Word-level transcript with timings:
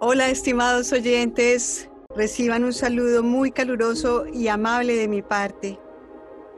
Hola 0.00 0.28
estimados 0.28 0.92
oyentes, 0.92 1.88
reciban 2.16 2.64
un 2.64 2.72
saludo 2.72 3.22
muy 3.22 3.52
caluroso 3.52 4.26
y 4.26 4.48
amable 4.48 4.96
de 4.96 5.06
mi 5.06 5.22
parte. 5.22 5.78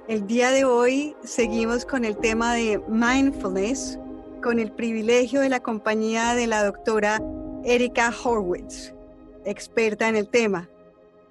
El 0.09 0.27
día 0.27 0.51
de 0.51 0.65
hoy 0.65 1.15
seguimos 1.23 1.85
con 1.85 2.07
el 2.07 2.17
tema 2.17 2.55
de 2.55 2.81
mindfulness, 2.89 3.99
con 4.43 4.59
el 4.59 4.73
privilegio 4.73 5.43
de 5.43 5.51
la 5.51 5.61
compañía 5.61 6.35
de 6.35 6.47
la 6.47 6.65
doctora 6.65 7.21
Erika 7.63 8.11
Horwitz, 8.25 8.95
experta 9.45 10.09
en 10.09 10.17
el 10.17 10.29
tema. 10.29 10.71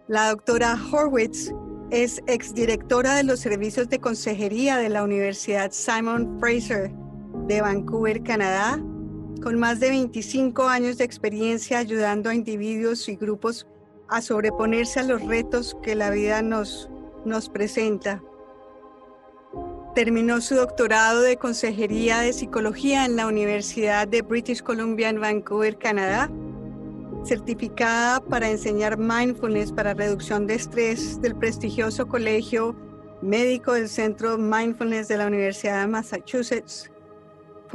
La 0.08 0.30
doctora 0.30 0.78
Horwitz 0.92 1.52
es 1.90 2.22
exdirectora 2.28 3.16
de 3.16 3.24
los 3.24 3.40
servicios 3.40 3.90
de 3.90 4.00
consejería 4.00 4.78
de 4.78 4.90
la 4.90 5.04
Universidad 5.04 5.72
Simon 5.72 6.40
Fraser 6.40 6.92
de 7.48 7.62
Vancouver, 7.62 8.22
Canadá, 8.22 8.80
con 9.42 9.60
más 9.60 9.80
de 9.80 9.90
25 9.90 10.64
años 10.68 10.98
de 10.98 11.04
experiencia 11.04 11.80
ayudando 11.80 12.30
a 12.30 12.36
individuos 12.36 13.08
y 13.09 13.16
grupos 13.16 13.68
a 14.08 14.22
sobreponerse 14.22 15.00
a 15.00 15.04
los 15.04 15.22
retos 15.23 15.76
que 15.82 15.96
la 15.96 16.09
vida 16.09 16.42
nos, 16.42 16.90
nos 17.26 17.50
presenta. 17.50 18.22
Terminó 19.95 20.42
su 20.42 20.56
doctorado 20.56 21.22
de 21.22 21.38
Consejería 21.38 22.20
de 22.20 22.34
Psicología 22.34 23.06
en 23.06 23.16
la 23.16 23.28
Universidad 23.28 24.08
de 24.08 24.22
British 24.22 24.62
Columbia 24.62 25.09
en 25.09 25.22
Vancouver, 25.22 25.78
Canadá, 25.78 26.30
certificada 27.23 28.20
para 28.20 28.50
enseñar 28.50 28.98
mindfulness 28.98 29.72
para 29.72 29.94
reducción 29.94 30.48
de 30.48 30.56
estrés 30.56 31.22
del 31.22 31.36
prestigioso 31.36 32.08
Colegio 32.08 32.76
Médico 33.22 33.73
del 33.73 33.90
Centro 33.90 34.38
Mindfulness 34.38 35.08
de 35.08 35.17
la 35.17 35.28
Universidad 35.28 35.81
de 35.81 35.88
Massachusetts, 35.88 36.92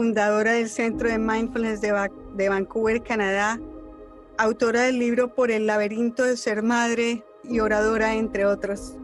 fundadora 0.00 0.52
del 0.52 0.70
Centro 0.70 1.10
de 1.10 1.18
Mindfulness 1.18 1.82
de, 1.82 2.48
Vancouver, 2.48 3.02
Canadá, 3.02 3.60
autora 4.38 4.84
del 4.84 4.98
libro 4.98 5.34
Por 5.34 5.50
el 5.50 5.66
laberinto 5.66 6.24
de 6.24 6.38
ser 6.38 6.62
madre 6.62 7.22
y 7.44 7.60
oradora, 7.60 8.14
entre 8.14 8.46
otros. 8.46 8.96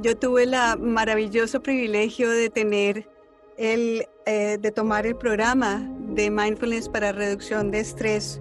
Yo 0.00 0.18
tuve 0.18 0.42
el 0.42 0.56
maravilloso 0.80 1.62
privilegio 1.62 2.28
de 2.30 2.50
tener 2.50 3.08
el, 3.58 4.08
eh, 4.26 4.58
de 4.60 4.72
tomar 4.72 5.06
el 5.06 5.14
programa 5.14 5.88
de 6.08 6.32
Mindfulness 6.32 6.88
para 6.88 7.12
reducción 7.12 7.70
de 7.70 7.78
estrés 7.78 8.40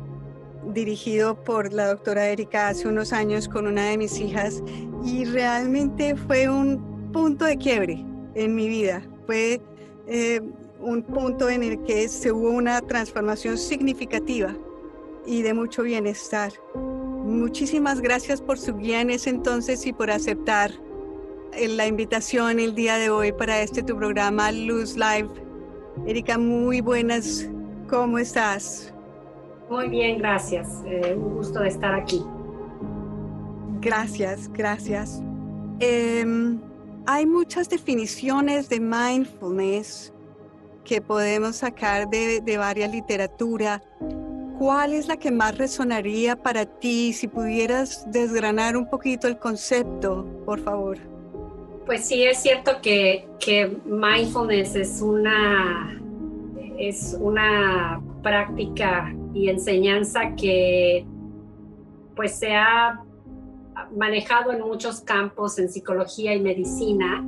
dirigido 0.73 1.43
por 1.43 1.73
la 1.73 1.89
doctora 1.89 2.27
Erika 2.27 2.69
hace 2.69 2.87
unos 2.87 3.13
años 3.13 3.47
con 3.47 3.67
una 3.67 3.89
de 3.89 3.99
mis 3.99 4.19
hijas 4.19 4.63
y 5.05 5.25
realmente 5.25 6.15
fue 6.15 6.49
un 6.49 7.11
punto 7.11 7.45
de 7.45 7.55
quiebre 7.55 8.03
en 8.33 8.55
mi 8.55 8.67
vida. 8.67 9.03
Fue 9.27 9.61
eh, 10.07 10.41
un 10.83 11.01
punto 11.01 11.49
en 11.49 11.63
el 11.63 11.81
que 11.83 12.07
se 12.09 12.31
hubo 12.31 12.49
una 12.49 12.81
transformación 12.81 13.57
significativa 13.57 14.53
y 15.25 15.41
de 15.41 15.53
mucho 15.53 15.83
bienestar. 15.83 16.51
Muchísimas 16.75 18.01
gracias 18.01 18.41
por 18.41 18.59
su 18.59 18.75
guía 18.75 19.01
en 19.01 19.09
ese 19.09 19.29
entonces 19.29 19.85
y 19.85 19.93
por 19.93 20.11
aceptar 20.11 20.71
eh, 21.53 21.69
la 21.69 21.87
invitación 21.87 22.59
el 22.59 22.75
día 22.75 22.97
de 22.97 23.09
hoy 23.09 23.31
para 23.31 23.61
este 23.61 23.81
tu 23.81 23.97
programa 23.97 24.51
Luz 24.51 24.95
Live. 24.95 25.29
Erika, 26.05 26.37
muy 26.37 26.81
buenas. 26.81 27.49
¿Cómo 27.89 28.19
estás? 28.19 28.93
Muy 29.69 29.87
bien, 29.87 30.17
gracias. 30.17 30.67
Eh, 30.85 31.15
un 31.15 31.35
gusto 31.35 31.61
de 31.61 31.69
estar 31.69 31.93
aquí. 31.93 32.23
Gracias, 33.79 34.51
gracias. 34.51 35.21
Em, 35.79 36.59
hay 37.05 37.25
muchas 37.25 37.69
definiciones 37.69 38.69
de 38.69 38.79
mindfulness 38.79 40.12
que 40.83 41.01
podemos 41.01 41.57
sacar 41.57 42.09
de, 42.09 42.41
de 42.41 42.57
varias 42.57 42.91
literatura. 42.91 43.81
¿Cuál 44.59 44.93
es 44.93 45.07
la 45.07 45.17
que 45.17 45.31
más 45.31 45.57
resonaría 45.57 46.35
para 46.35 46.65
ti 46.65 47.13
si 47.13 47.27
pudieras 47.27 48.09
desgranar 48.11 48.77
un 48.77 48.89
poquito 48.89 49.27
el 49.27 49.37
concepto, 49.37 50.25
por 50.45 50.59
favor? 50.59 50.97
Pues 51.85 52.05
sí, 52.05 52.23
es 52.23 52.37
cierto 52.37 52.81
que, 52.81 53.27
que 53.39 53.77
mindfulness 53.85 54.75
es 54.75 55.01
una, 55.01 55.99
es 56.77 57.17
una 57.19 58.01
práctica 58.21 59.13
y 59.33 59.49
enseñanza 59.49 60.35
que 60.35 61.05
pues 62.15 62.35
se 62.35 62.55
ha 62.55 63.03
manejado 63.97 64.51
en 64.53 64.61
muchos 64.61 65.01
campos 65.01 65.59
en 65.59 65.69
psicología 65.69 66.33
y 66.33 66.39
medicina 66.39 67.25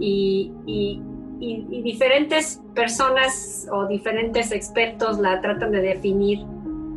y, 0.00 0.52
y, 0.66 1.02
y, 1.40 1.82
diferentes 1.82 2.60
personas 2.74 3.68
o 3.72 3.86
diferentes 3.86 4.52
expertos 4.52 5.18
la 5.18 5.40
tratan 5.40 5.72
de 5.72 5.80
definir 5.80 6.40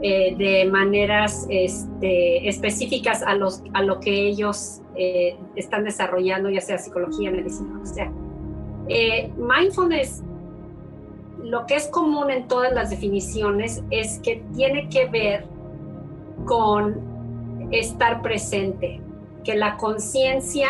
eh, 0.02 0.35
de 0.35 0.66
maneras 0.66 1.46
este, 1.50 2.47
específicas 2.50 3.22
a, 3.24 3.35
los, 3.35 3.63
a 3.74 3.84
lo 3.84 4.00
que 4.00 4.28
ellos 4.28 4.81
eh, 4.96 5.38
están 5.56 5.84
desarrollando, 5.84 6.50
ya 6.50 6.62
sea 6.62 6.78
psicología, 6.78 7.31
medicina, 7.31 7.79
o 7.81 7.85
sea. 7.85 8.12
Eh, 8.88 9.31
mindfulness, 9.38 10.24
lo 11.44 11.66
que 11.66 11.75
es 11.75 11.88
común 11.88 12.31
en 12.31 12.47
todas 12.47 12.73
las 12.73 12.90
definiciones 12.90 13.84
es 13.91 14.19
que 14.19 14.44
tiene 14.56 14.90
que 14.90 15.06
ver 15.06 15.46
con 16.46 17.69
estar 17.72 18.22
presente, 18.22 19.02
que 19.44 19.56
la 19.56 19.78
conciencia 19.78 20.69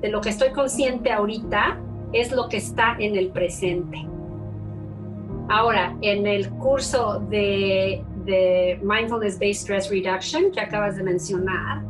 de 0.00 0.10
lo 0.10 0.20
que 0.20 0.28
estoy 0.28 0.52
consciente 0.52 1.10
ahorita 1.10 1.78
es 2.12 2.32
lo 2.32 2.48
que 2.48 2.58
está 2.58 2.96
en 2.98 3.16
el 3.16 3.28
presente. 3.28 4.06
Ahora, 5.48 5.96
en 6.02 6.26
el 6.26 6.50
curso 6.50 7.20
de, 7.28 8.04
Mindfulness 8.82 9.38
Based 9.38 9.62
Stress 9.62 9.90
Reduction 9.90 10.52
que 10.52 10.60
acabas 10.60 10.96
de 10.96 11.02
mencionar, 11.02 11.82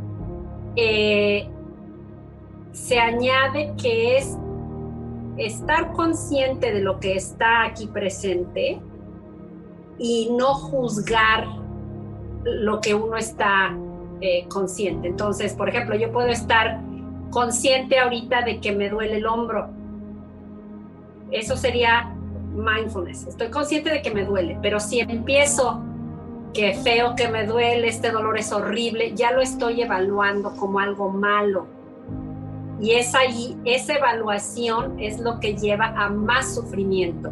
eh, 0.77 1.49
se 2.71 3.01
añade 3.01 3.73
que 3.77 4.19
es 4.19 4.39
estar 5.37 5.93
consciente 5.93 6.73
de 6.73 6.81
lo 6.81 7.01
que 7.01 7.15
está 7.15 7.65
aquí 7.65 7.89
presente 7.89 8.81
y 9.99 10.31
no 10.37 10.55
juzgar 10.55 11.49
lo 12.45 12.81
que 12.81 12.95
uno 12.95 13.17
está 13.17 13.77
eh, 14.21 14.47
consciente. 14.49 15.09
Entonces, 15.09 15.55
por 15.55 15.69
ejemplo, 15.69 15.97
yo 15.97 16.13
puedo 16.13 16.29
estar 16.29 16.81
consciente 17.31 17.99
ahorita 17.99 18.43
de 18.43 18.61
que 18.61 18.71
me 18.71 18.89
duele 18.89 19.17
el 19.17 19.27
hombro 19.27 19.71
eso 21.31 21.57
sería 21.57 22.15
mindfulness. 22.55 23.27
Estoy 23.27 23.51
consciente 23.51 23.91
de 23.91 24.03
que 24.03 24.11
me 24.11 24.25
duele, 24.25 24.59
pero 24.63 24.81
si 24.81 25.01
empiezo 25.01 25.83
que 26.53 26.75
feo 26.75 27.15
que 27.15 27.29
me 27.29 27.47
duele, 27.47 27.89
este 27.89 28.11
dolor 28.11 28.39
es 28.39 28.53
horrible, 28.53 29.15
ya 29.15 29.33
lo 29.33 29.41
estoy 29.41 29.83
evaluando 29.83 30.55
como 30.57 30.79
algo 30.79 31.11
malo. 31.11 31.67
Y 32.81 32.93
es 32.93 33.15
ahí, 33.15 33.57
esa 33.65 33.95
evaluación 33.95 34.99
es 34.99 35.19
lo 35.19 35.41
que 35.41 35.57
lleva 35.57 35.87
a 35.97 36.09
más 36.09 36.55
sufrimiento. 36.55 37.31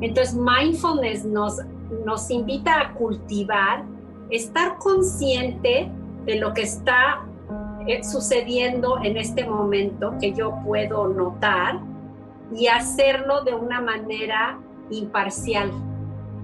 Entonces, 0.00 0.34
mindfulness 0.34 1.24
nos, 1.24 1.56
nos 2.04 2.30
invita 2.30 2.80
a 2.80 2.94
cultivar, 2.94 3.84
estar 4.30 4.78
consciente 4.78 5.90
de 6.24 6.36
lo 6.36 6.54
que 6.54 6.62
está 6.62 7.26
eh, 7.86 8.04
sucediendo 8.04 8.98
en 9.02 9.16
este 9.16 9.44
momento 9.46 10.14
que 10.20 10.32
yo 10.32 10.54
puedo 10.64 11.08
notar 11.08 11.80
y 12.54 12.66
hacerlo 12.68 13.42
de 13.42 13.54
una 13.54 13.80
manera 13.80 14.58
imparcial. 14.90 15.70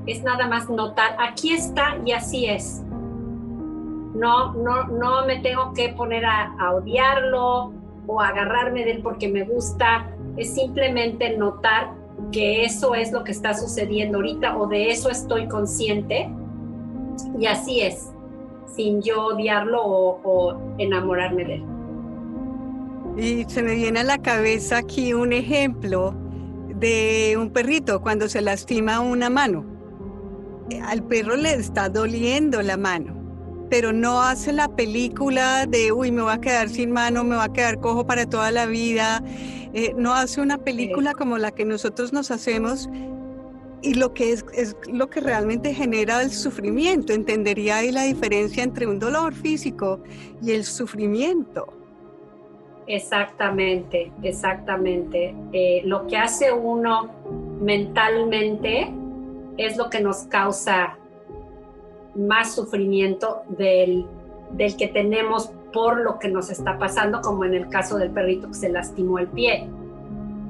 Es 0.06 0.22
nada 0.22 0.46
más 0.46 0.68
notar, 0.68 1.16
aquí 1.18 1.52
está 1.52 1.96
y 2.04 2.12
así 2.12 2.46
es. 2.46 2.82
No, 4.14 4.52
no, 4.54 4.84
no 4.84 5.26
me 5.26 5.40
tengo 5.40 5.72
que 5.72 5.88
poner 5.90 6.24
a, 6.24 6.72
odiarlo 6.72 7.72
o 8.06 8.20
agarrarme 8.20 8.84
de 8.84 8.92
él 8.92 9.00
porque 9.02 9.28
me 9.28 9.44
gusta. 9.44 10.10
Es 10.36 10.54
simplemente 10.54 11.36
notar 11.36 11.92
que 12.30 12.64
eso 12.64 12.94
es 12.94 13.12
lo 13.12 13.24
que 13.24 13.32
está 13.32 13.54
sucediendo 13.54 14.18
ahorita 14.18 14.56
o 14.56 14.66
de 14.66 14.90
eso 14.90 15.10
estoy 15.10 15.48
consciente 15.48 16.30
y 17.38 17.46
así 17.46 17.80
es, 17.80 18.12
sin 18.66 19.02
yo 19.02 19.26
odiarlo 19.26 19.82
o, 19.82 20.20
o 20.22 20.60
enamorarme 20.78 21.44
de 21.44 21.54
él. 21.54 21.73
Y 23.16 23.44
se 23.48 23.62
me 23.62 23.74
viene 23.74 24.00
a 24.00 24.04
la 24.04 24.18
cabeza 24.18 24.78
aquí 24.78 25.14
un 25.14 25.32
ejemplo 25.32 26.14
de 26.80 27.36
un 27.38 27.50
perrito 27.50 28.00
cuando 28.00 28.28
se 28.28 28.40
lastima 28.40 29.00
una 29.00 29.30
mano. 29.30 29.64
Al 30.82 31.02
perro 31.04 31.36
le 31.36 31.54
está 31.54 31.88
doliendo 31.88 32.60
la 32.62 32.76
mano, 32.76 33.14
pero 33.70 33.92
no 33.92 34.20
hace 34.20 34.52
la 34.52 34.68
película 34.74 35.66
de, 35.66 35.92
uy, 35.92 36.10
me 36.10 36.22
voy 36.22 36.32
a 36.32 36.40
quedar 36.40 36.68
sin 36.68 36.90
mano, 36.90 37.22
me 37.22 37.36
voy 37.36 37.44
a 37.44 37.52
quedar 37.52 37.80
cojo 37.80 38.06
para 38.06 38.26
toda 38.26 38.50
la 38.50 38.66
vida. 38.66 39.22
Eh, 39.74 39.94
no 39.96 40.14
hace 40.14 40.40
una 40.40 40.58
película 40.58 41.12
como 41.12 41.38
la 41.38 41.52
que 41.52 41.64
nosotros 41.64 42.12
nos 42.12 42.30
hacemos 42.30 42.88
y 43.82 43.94
lo 43.94 44.12
que 44.14 44.32
es, 44.32 44.44
es, 44.54 44.76
lo 44.90 45.08
que 45.08 45.20
realmente 45.20 45.72
genera 45.72 46.20
el 46.22 46.32
sufrimiento. 46.32 47.12
Entendería 47.12 47.76
ahí 47.76 47.92
la 47.92 48.04
diferencia 48.04 48.64
entre 48.64 48.86
un 48.88 48.98
dolor 48.98 49.34
físico 49.34 50.00
y 50.42 50.50
el 50.52 50.64
sufrimiento. 50.64 51.83
Exactamente, 52.86 54.12
exactamente. 54.22 55.34
Eh, 55.52 55.82
lo 55.84 56.06
que 56.06 56.16
hace 56.16 56.52
uno 56.52 57.10
mentalmente 57.60 58.92
es 59.56 59.76
lo 59.76 59.88
que 59.88 60.00
nos 60.00 60.24
causa 60.24 60.98
más 62.14 62.54
sufrimiento 62.54 63.42
del, 63.48 64.06
del 64.52 64.76
que 64.76 64.88
tenemos 64.88 65.50
por 65.72 66.00
lo 66.00 66.18
que 66.18 66.28
nos 66.28 66.50
está 66.50 66.78
pasando, 66.78 67.20
como 67.20 67.44
en 67.44 67.54
el 67.54 67.68
caso 67.68 67.98
del 67.98 68.10
perrito 68.10 68.48
que 68.48 68.54
se 68.54 68.68
lastimó 68.68 69.18
el 69.18 69.28
pie. 69.28 69.66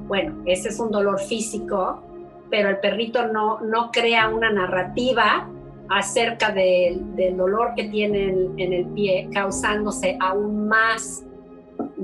Bueno, 0.07 0.35
ese 0.45 0.69
es 0.69 0.79
un 0.79 0.91
dolor 0.91 1.19
físico, 1.19 2.03
pero 2.51 2.69
el 2.69 2.77
perrito 2.77 3.27
no, 3.27 3.59
no 3.61 3.91
crea 3.91 4.29
una 4.29 4.51
narrativa 4.51 5.49
acerca 5.89 6.51
del, 6.51 7.15
del 7.15 7.37
dolor 7.37 7.73
que 7.75 7.85
tiene 7.85 8.29
en, 8.57 8.73
el 8.73 8.85
pie, 8.87 9.29
causándose 9.33 10.17
aún 10.19 10.67
más 10.67 11.23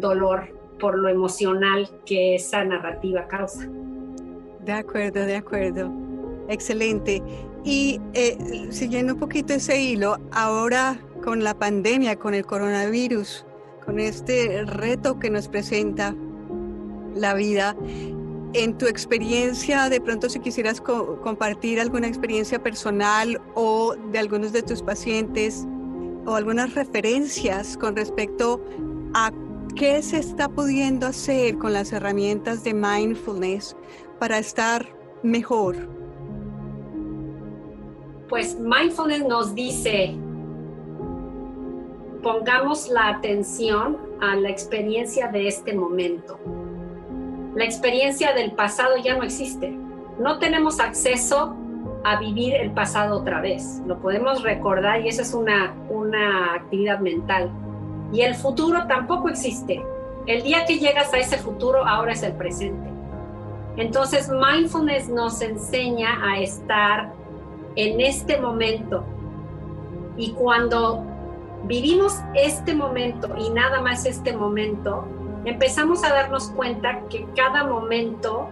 dolor 0.02 0.50
por 0.80 0.98
lo 0.98 1.08
emocional 1.08 1.90
que 2.06 2.36
esa 2.36 2.66
narrativa 2.66 3.28
causa. 3.28 3.70
De 4.66 4.74
acuerdo, 4.74 5.26
de 5.26 5.38
acuerdo. 5.38 5.92
Excelente. 6.50 7.22
Y 7.64 8.02
eh, 8.14 8.68
siguiendo 8.72 9.14
un 9.14 9.20
poquito 9.20 9.54
ese 9.54 9.80
hilo, 9.80 10.18
ahora 10.32 11.00
con 11.24 11.44
la 11.44 11.54
pandemia, 11.54 12.18
con 12.18 12.34
el 12.34 12.46
coronavirus, 12.46 13.46
con 13.86 14.00
este 14.00 14.64
reto 14.66 15.20
que 15.20 15.30
nos 15.30 15.48
presenta 15.48 16.16
la 17.16 17.34
vida, 17.36 17.76
en 18.54 18.78
tu 18.78 18.86
experiencia, 18.86 19.90
de 19.90 20.02
pronto 20.02 20.30
si 20.30 20.40
quisieras 20.40 20.82
compartir 20.82 21.80
alguna 21.80 22.08
experiencia 22.08 22.62
personal 22.62 23.40
o 23.56 23.96
de 24.12 24.20
algunos 24.20 24.52
de 24.52 24.62
tus 24.62 24.82
pacientes 24.82 25.66
o 26.26 26.36
algunas 26.36 26.76
referencias 26.76 27.78
con 27.78 27.96
respecto 27.96 28.62
a 29.14 29.32
qué 29.74 30.02
se 30.02 30.18
está 30.18 30.50
pudiendo 30.50 31.08
hacer 31.08 31.58
con 31.58 31.74
las 31.74 31.92
herramientas 31.94 32.64
de 32.64 32.74
mindfulness 32.74 33.76
para 34.20 34.38
estar 34.38 34.88
mejor. 35.24 35.76
Pues 38.30 38.58
mindfulness 38.60 39.26
nos 39.26 39.54
dice, 39.56 40.16
pongamos 42.24 42.90
la 42.90 43.10
atención 43.10 43.98
a 44.22 44.36
la 44.36 44.50
experiencia 44.50 45.28
de 45.28 45.48
este 45.48 45.74
momento 45.74 46.40
la 47.56 47.66
experiencia 47.66 48.34
del 48.34 48.54
pasado 48.54 48.96
ya 49.04 49.18
no 49.18 49.24
existe. 49.24 49.78
No 50.20 50.40
tenemos 50.40 50.80
acceso 50.80 51.56
a 52.04 52.18
vivir 52.18 52.54
el 52.56 52.72
pasado 52.72 53.20
otra 53.20 53.42
vez. 53.42 53.82
Lo 53.86 54.00
podemos 54.00 54.42
recordar 54.42 55.02
y 55.02 55.10
esa 55.10 55.22
es 55.22 55.34
una, 55.34 55.76
una 55.90 56.56
actividad 56.56 57.00
mental. 57.00 57.52
Y 58.12 58.22
el 58.22 58.36
futuro 58.36 58.86
tampoco 58.88 59.30
existe. 59.30 59.84
El 60.28 60.44
día 60.44 60.66
que 60.66 60.78
llegas 60.78 61.14
a 61.14 61.18
ese 61.18 61.38
futuro 61.38 61.86
ahora 61.86 62.14
es 62.14 62.24
el 62.24 62.34
presente. 62.34 62.90
Entonces 63.78 64.30
mindfulness 64.30 65.10
nos 65.10 65.42
enseña 65.42 66.20
a 66.24 66.40
estar 66.40 67.14
en 67.76 68.02
este 68.02 68.40
momento. 68.40 69.04
Y 70.18 70.32
cuando 70.34 71.04
vivimos 71.64 72.20
este 72.36 72.76
momento 72.76 73.30
y 73.38 73.50
nada 73.50 73.82
más 73.82 74.06
este 74.06 74.36
momento, 74.36 75.06
empezamos 75.46 76.04
a 76.04 76.10
darnos 76.10 76.50
cuenta 76.50 77.02
que 77.10 77.26
cada 77.36 77.64
momento 77.64 78.50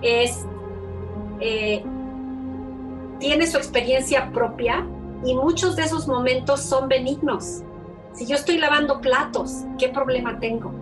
es, 0.00 0.46
eh, 1.40 1.84
tiene 3.18 3.46
su 3.46 3.58
experiencia 3.58 4.30
propia 4.32 4.86
y 5.24 5.34
muchos 5.34 5.76
de 5.76 5.82
esos 5.82 6.06
momentos 6.08 6.60
son 6.60 6.88
benignos. 6.88 7.62
Si 8.12 8.26
yo 8.26 8.34
estoy 8.36 8.58
lavando 8.58 9.00
platos, 9.00 9.64
¿qué 9.78 9.88
problema 9.88 10.38
tengo? 10.38 10.72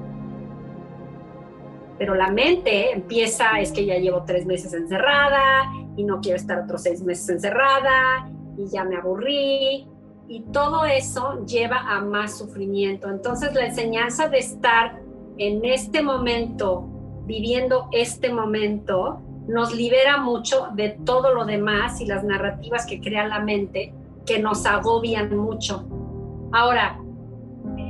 Pero 1.98 2.14
la 2.14 2.30
mente 2.30 2.92
empieza, 2.92 3.60
es 3.60 3.72
que 3.72 3.84
ya 3.84 3.96
llevo 3.98 4.22
tres 4.24 4.46
meses 4.46 4.72
encerrada 4.72 5.70
y 5.96 6.04
no 6.04 6.20
quiero 6.20 6.36
estar 6.36 6.60
otros 6.60 6.82
seis 6.82 7.02
meses 7.02 7.28
encerrada 7.28 8.30
y 8.56 8.66
ya 8.68 8.84
me 8.84 8.96
aburrí. 8.96 9.86
Y 10.28 10.40
todo 10.52 10.84
eso 10.84 11.44
lleva 11.44 11.78
a 11.78 12.00
más 12.00 12.38
sufrimiento. 12.38 13.08
Entonces 13.08 13.54
la 13.54 13.66
enseñanza 13.66 14.28
de 14.28 14.38
estar 14.38 15.00
en 15.38 15.64
este 15.64 16.02
momento, 16.02 16.86
viviendo 17.26 17.88
este 17.92 18.32
momento, 18.32 19.20
nos 19.48 19.74
libera 19.74 20.18
mucho 20.18 20.68
de 20.74 20.90
todo 21.04 21.34
lo 21.34 21.46
demás 21.46 22.00
y 22.00 22.06
las 22.06 22.22
narrativas 22.22 22.86
que 22.86 23.00
crea 23.00 23.26
la 23.26 23.40
mente 23.40 23.94
que 24.26 24.38
nos 24.38 24.66
agobian 24.66 25.34
mucho. 25.36 25.86
Ahora, 26.52 27.00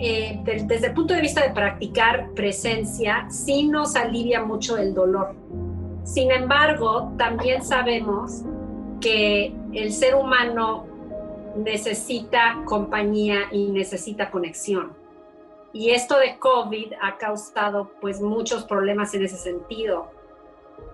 eh, 0.00 0.40
desde 0.44 0.88
el 0.88 0.94
punto 0.94 1.14
de 1.14 1.20
vista 1.20 1.42
de 1.42 1.50
practicar 1.50 2.30
presencia, 2.34 3.26
sí 3.30 3.66
nos 3.66 3.96
alivia 3.96 4.42
mucho 4.42 4.76
el 4.76 4.94
dolor. 4.94 5.34
Sin 6.04 6.30
embargo, 6.30 7.12
también 7.18 7.62
sabemos 7.62 8.42
que 9.00 9.52
el 9.72 9.92
ser 9.92 10.14
humano 10.14 10.86
necesita 11.56 12.62
compañía 12.64 13.48
y 13.50 13.68
necesita 13.68 14.30
conexión. 14.30 14.92
Y 15.72 15.90
esto 15.90 16.18
de 16.18 16.38
COVID 16.38 16.94
ha 17.02 17.18
causado 17.18 17.90
pues 18.00 18.20
muchos 18.20 18.64
problemas 18.64 19.12
en 19.14 19.24
ese 19.24 19.36
sentido. 19.36 20.10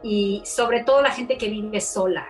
Y 0.03 0.43
sobre 0.45 0.83
todo 0.83 1.01
la 1.03 1.11
gente 1.11 1.39
que 1.39 1.49
vive 1.49 1.81
sola. 1.81 2.27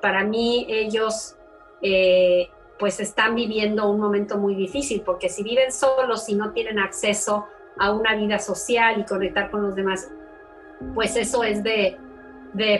Para 0.00 0.24
mí 0.24 0.66
ellos 0.68 1.36
eh, 1.82 2.48
pues 2.78 3.00
están 3.00 3.34
viviendo 3.34 3.90
un 3.90 4.00
momento 4.00 4.38
muy 4.38 4.54
difícil 4.54 5.02
porque 5.02 5.28
si 5.28 5.42
viven 5.42 5.72
solos 5.72 6.28
y 6.28 6.34
no 6.34 6.52
tienen 6.52 6.78
acceso 6.78 7.46
a 7.78 7.92
una 7.92 8.14
vida 8.14 8.38
social 8.38 9.00
y 9.00 9.04
conectar 9.04 9.50
con 9.50 9.62
los 9.62 9.74
demás, 9.74 10.10
pues 10.94 11.16
eso 11.16 11.44
es 11.44 11.62
de, 11.62 11.96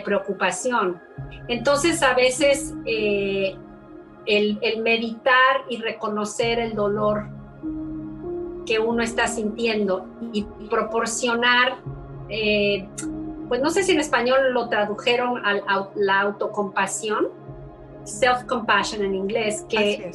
preocupación. 0.03 0.99
Entonces 1.47 2.01
a 2.03 2.13
veces 2.13 2.73
eh, 2.85 3.55
el, 4.25 4.81
meditar 4.81 5.63
y 5.69 5.77
reconocer 5.77 6.59
el 6.59 6.75
dolor 6.75 7.27
que 8.65 8.79
uno 8.79 9.01
está 9.01 9.27
sintiendo 9.27 10.05
y 10.33 10.43
proporcionar, 10.69 11.77
eh, 12.29 12.87
pues 13.47 13.61
no 13.61 13.69
sé 13.69 13.83
si 13.83 13.93
en 13.93 13.99
español 13.99 14.53
lo 14.53 14.69
tradujeron 14.69 15.45
a, 15.45 15.89
la 15.95 16.21
autocompasión, 16.21 17.29
self-compassion 18.09 19.03
en 19.03 19.15
inglés, 19.15 19.65
que 19.69 20.11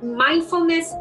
mindfulness, 0.00 0.94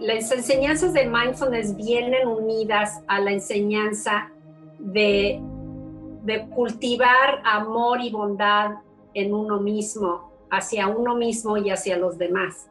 las 0.00 0.30
enseñanzas 0.32 0.92
de 0.92 1.06
mindfulness 1.06 1.76
vienen 1.76 2.26
unidas 2.26 3.02
a 3.06 3.20
la 3.20 3.32
enseñanza 3.32 4.30
de, 4.78 5.40
de 6.22 6.46
cultivar 6.48 7.42
amor 7.44 8.00
y 8.00 8.10
bondad 8.10 8.76
en 9.14 9.34
uno 9.34 9.60
mismo, 9.60 10.32
hacia 10.50 10.86
uno 10.86 11.14
mismo 11.14 11.56
y 11.56 11.70
hacia 11.70 11.96
los 11.96 12.18
demás. 12.18 12.70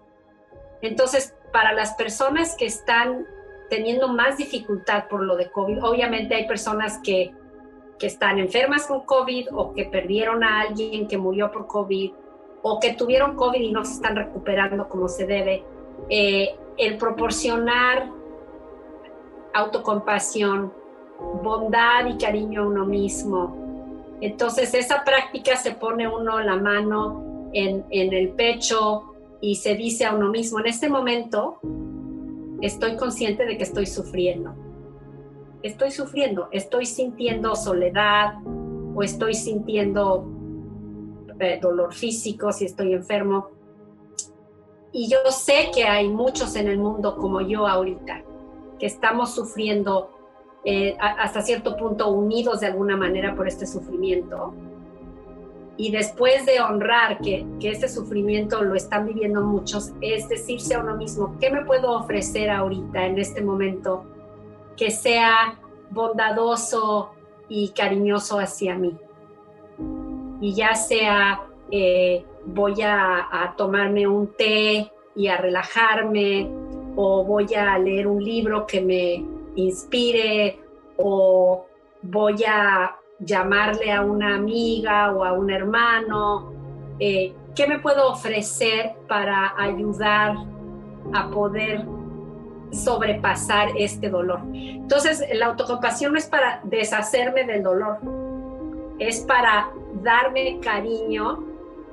Entonces, 0.82 1.34
para 1.52 1.74
las 1.74 1.94
personas 1.96 2.56
que 2.56 2.66
están 2.66 3.26
teniendo 3.70 4.08
más 4.08 4.38
dificultad 4.38 5.08
por 5.08 5.24
lo 5.24 5.36
de 5.36 5.50
COVID, 5.52 5.84
obviamente 5.84 6.36
hay 6.36 6.48
personas 6.48 7.00
que, 7.04 7.34
están 8.06 8.38
enfermas 8.38 8.86
con 8.86 9.02
COVID 9.02 9.48
o 9.54 9.74
que 9.74 9.86
perdieron 9.86 10.44
a 10.44 10.62
alguien 10.62 11.08
que 11.08 11.18
murió 11.18 11.52
por 11.52 11.66
COVID 11.66 12.12
o 12.62 12.80
que 12.80 12.94
tuvieron 12.94 13.36
COVID 13.36 13.60
y 13.60 13.72
no 13.72 13.84
se 13.84 13.94
están 13.94 14.16
recuperando 14.16 14.88
como 14.88 15.08
se 15.08 15.26
debe. 15.26 15.64
Eh, 16.10 16.56
el 16.78 16.98
proporcionar 16.98 18.12
autocompasión, 19.54 20.72
bondad 21.42 22.06
y 22.06 22.18
cariño 22.18 22.64
a 22.64 22.68
uno 22.68 22.86
mismo. 22.86 23.56
Entonces 24.22 24.74
esa 24.76 25.04
práctica 25.04 25.56
se 25.56 25.72
pone 25.72 26.08
uno 26.08 26.40
la 26.40 26.56
mano 26.56 27.50
en, 27.54 27.84
en 27.90 28.14
el 28.14 28.30
pecho 28.30 29.16
y 29.42 29.56
se 29.56 29.76
dice 29.76 30.06
a 30.06 30.14
uno 30.14 30.30
mismo, 30.30 30.60
en 30.60 30.68
este 30.68 30.90
momento 30.90 31.60
estoy 32.62 32.96
consciente 32.96 33.46
de 33.46 33.58
que 33.58 33.64
estoy 33.64 33.86
sufriendo. 33.86 34.67
Estoy 35.68 35.92
sufriendo, 35.92 36.48
estoy 36.54 36.86
sintiendo 36.86 37.54
soledad 37.54 38.36
o 38.96 39.04
estoy 39.04 39.34
sintiendo 39.34 40.26
eh, 41.42 41.60
dolor 41.62 41.94
físico 41.94 42.54
si 42.54 42.64
estoy 42.64 42.94
enfermo. 42.94 43.50
Y 44.94 45.10
yo 45.10 45.18
sé 45.30 45.70
que 45.76 45.84
hay 45.84 46.08
muchos 46.08 46.56
en 46.56 46.70
el 46.70 46.78
mundo 46.78 47.18
como 47.18 47.42
yo 47.42 47.68
ahorita, 47.68 48.24
que 48.80 48.86
estamos 48.86 49.36
sufriendo 49.36 50.10
eh, 50.64 50.96
hasta 51.00 51.42
cierto 51.42 51.76
punto 51.76 52.12
unidos 52.12 52.62
de 52.62 52.68
alguna 52.68 52.96
manera 52.96 53.36
por 53.36 53.46
este 53.46 53.68
sufrimiento 53.68 54.54
y 55.76 55.92
después 55.92 56.46
de 56.46 56.62
honrar 56.62 57.20
que, 57.20 57.46
que 57.60 57.72
este 57.72 57.90
sufrimiento 57.90 58.64
lo 58.64 58.74
están 58.74 59.06
viviendo 59.06 59.42
muchos, 59.42 59.92
es 60.00 60.30
decirse 60.30 60.76
a 60.76 60.80
uno 60.80 60.96
mismo, 60.96 61.36
¿qué 61.42 61.52
me 61.52 61.66
puedo 61.66 61.92
ofrecer 61.92 62.50
ahorita, 62.50 63.06
en 63.06 63.20
este 63.20 63.42
momento, 63.42 64.06
que 64.78 64.92
sea 64.92 65.58
bondadoso 65.90 67.12
y 67.50 67.70
cariñoso 67.70 68.40
hacia 68.40 68.76
mí? 68.76 68.96
Y 70.40 70.54
ya 70.54 70.76
sea, 70.76 71.42
eh, 71.72 72.24
voy 72.46 72.82
a, 72.82 73.54
tomarme 73.58 74.08
un 74.08 74.28
té 74.38 74.92
y 75.16 75.28
a 75.28 75.38
relajarme, 75.38 76.50
o 76.96 77.24
voy 77.24 77.54
a 77.56 77.78
leer 77.78 78.08
un 78.08 78.24
libro 78.24 78.66
que 78.66 78.82
me 78.82 79.26
inspire, 79.56 80.60
o 80.98 81.66
voy 82.02 82.44
a 82.48 82.96
llamarle 83.20 83.92
a 83.92 84.02
una 84.02 84.36
amiga 84.36 85.12
o 85.12 85.24
a 85.24 85.34
un 85.34 85.50
hermano, 85.50 86.52
eh, 87.00 87.34
¿qué 87.56 87.68
me 87.68 87.80
puedo 87.80 88.12
ofrecer 88.12 88.94
para 89.08 89.54
ayudar 89.58 90.36
a 91.14 91.30
poder 91.30 91.86
sobrepasar 92.72 93.70
este 93.78 94.10
dolor? 94.10 94.42
Entonces, 94.54 95.24
la 95.34 95.48
autocompasión 95.48 96.14
no 96.14 96.18
es 96.18 96.28
para 96.28 96.62
deshacerme 96.64 97.44
del 97.44 97.64
dolor, 97.64 97.98
es 99.00 99.22
para 99.22 99.70
darme 100.02 100.60
cariño 100.62 101.44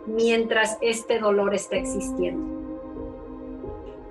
mientras 0.06 0.78
este 0.80 1.18
dolor 1.18 1.54
está 1.54 1.76
existiendo. 1.76 2.54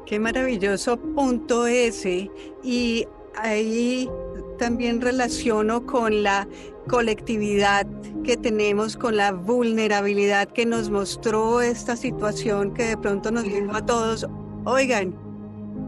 Qué 0.05 0.19
maravilloso 0.19 0.97
punto 0.97 1.65
ese. 1.65 2.29
Y 2.61 3.07
ahí 3.35 4.09
también 4.57 5.01
relaciono 5.01 5.85
con 5.85 6.23
la 6.23 6.47
colectividad 6.87 7.87
que 8.23 8.37
tenemos, 8.37 8.97
con 8.97 9.17
la 9.17 9.31
vulnerabilidad 9.31 10.49
que 10.49 10.65
nos 10.65 10.89
mostró 10.89 11.61
esta 11.61 11.95
situación 11.95 12.73
que 12.73 12.83
de 12.83 12.97
pronto 12.97 13.31
nos 13.31 13.43
dijo 13.43 13.73
a 13.73 13.85
todos, 13.85 14.27
oigan, 14.65 15.15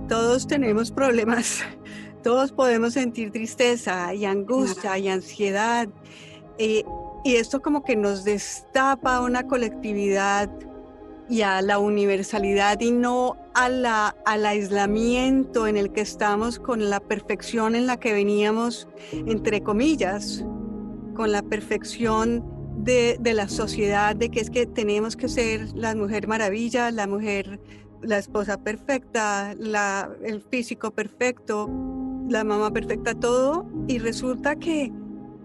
todos 0.08 0.48
tenemos 0.48 0.92
problemas, 0.92 1.64
todos 2.24 2.52
podemos 2.52 2.94
sentir 2.94 3.32
tristeza 3.32 4.14
y 4.14 4.26
angustia 4.26 4.98
y 4.98 5.10
ansiedad. 5.10 5.88
Eh, 6.58 6.84
y 7.24 7.36
esto 7.36 7.62
como 7.62 7.84
que 7.84 7.96
nos 7.96 8.24
destapa 8.24 9.20
una 9.22 9.48
colectividad 9.48 10.50
y 11.28 11.42
a 11.42 11.62
la 11.62 11.80
universalidad 11.80 12.80
y 12.82 12.92
no 12.92 13.36
a 13.56 13.68
la, 13.68 14.16
al 14.26 14.46
aislamiento 14.46 15.66
en 15.66 15.76
el 15.76 15.92
que 15.92 16.02
estamos 16.02 16.60
con 16.60 16.90
la 16.90 17.00
perfección 17.00 17.76
en 17.76 17.88
la 17.88 17.98
que 17.98 18.14
veníamos, 18.14 18.88
entre 19.12 19.62
comillas, 19.62 20.46
con 21.16 21.32
la 21.32 21.42
perfección 21.42 22.44
de, 22.78 23.18
de 23.20 23.34
la 23.34 23.48
sociedad, 23.48 24.16
de 24.16 24.30
que 24.30 24.42
es 24.42 24.52
que 24.52 24.68
tenemos 24.68 25.16
que 25.16 25.28
ser 25.28 25.74
la 25.74 25.96
mujer 25.96 26.28
maravilla, 26.28 26.92
la 26.92 27.08
mujer, 27.08 27.60
la 28.06 28.18
esposa 28.18 28.58
perfecta, 28.58 29.52
el 29.52 30.42
físico 30.42 30.92
perfecto, 30.92 31.70
la 32.30 32.44
mamá 32.44 32.72
perfecta, 32.72 33.14
todo, 33.14 33.66
y 33.88 34.00
resulta 34.00 34.56
que, 34.56 34.92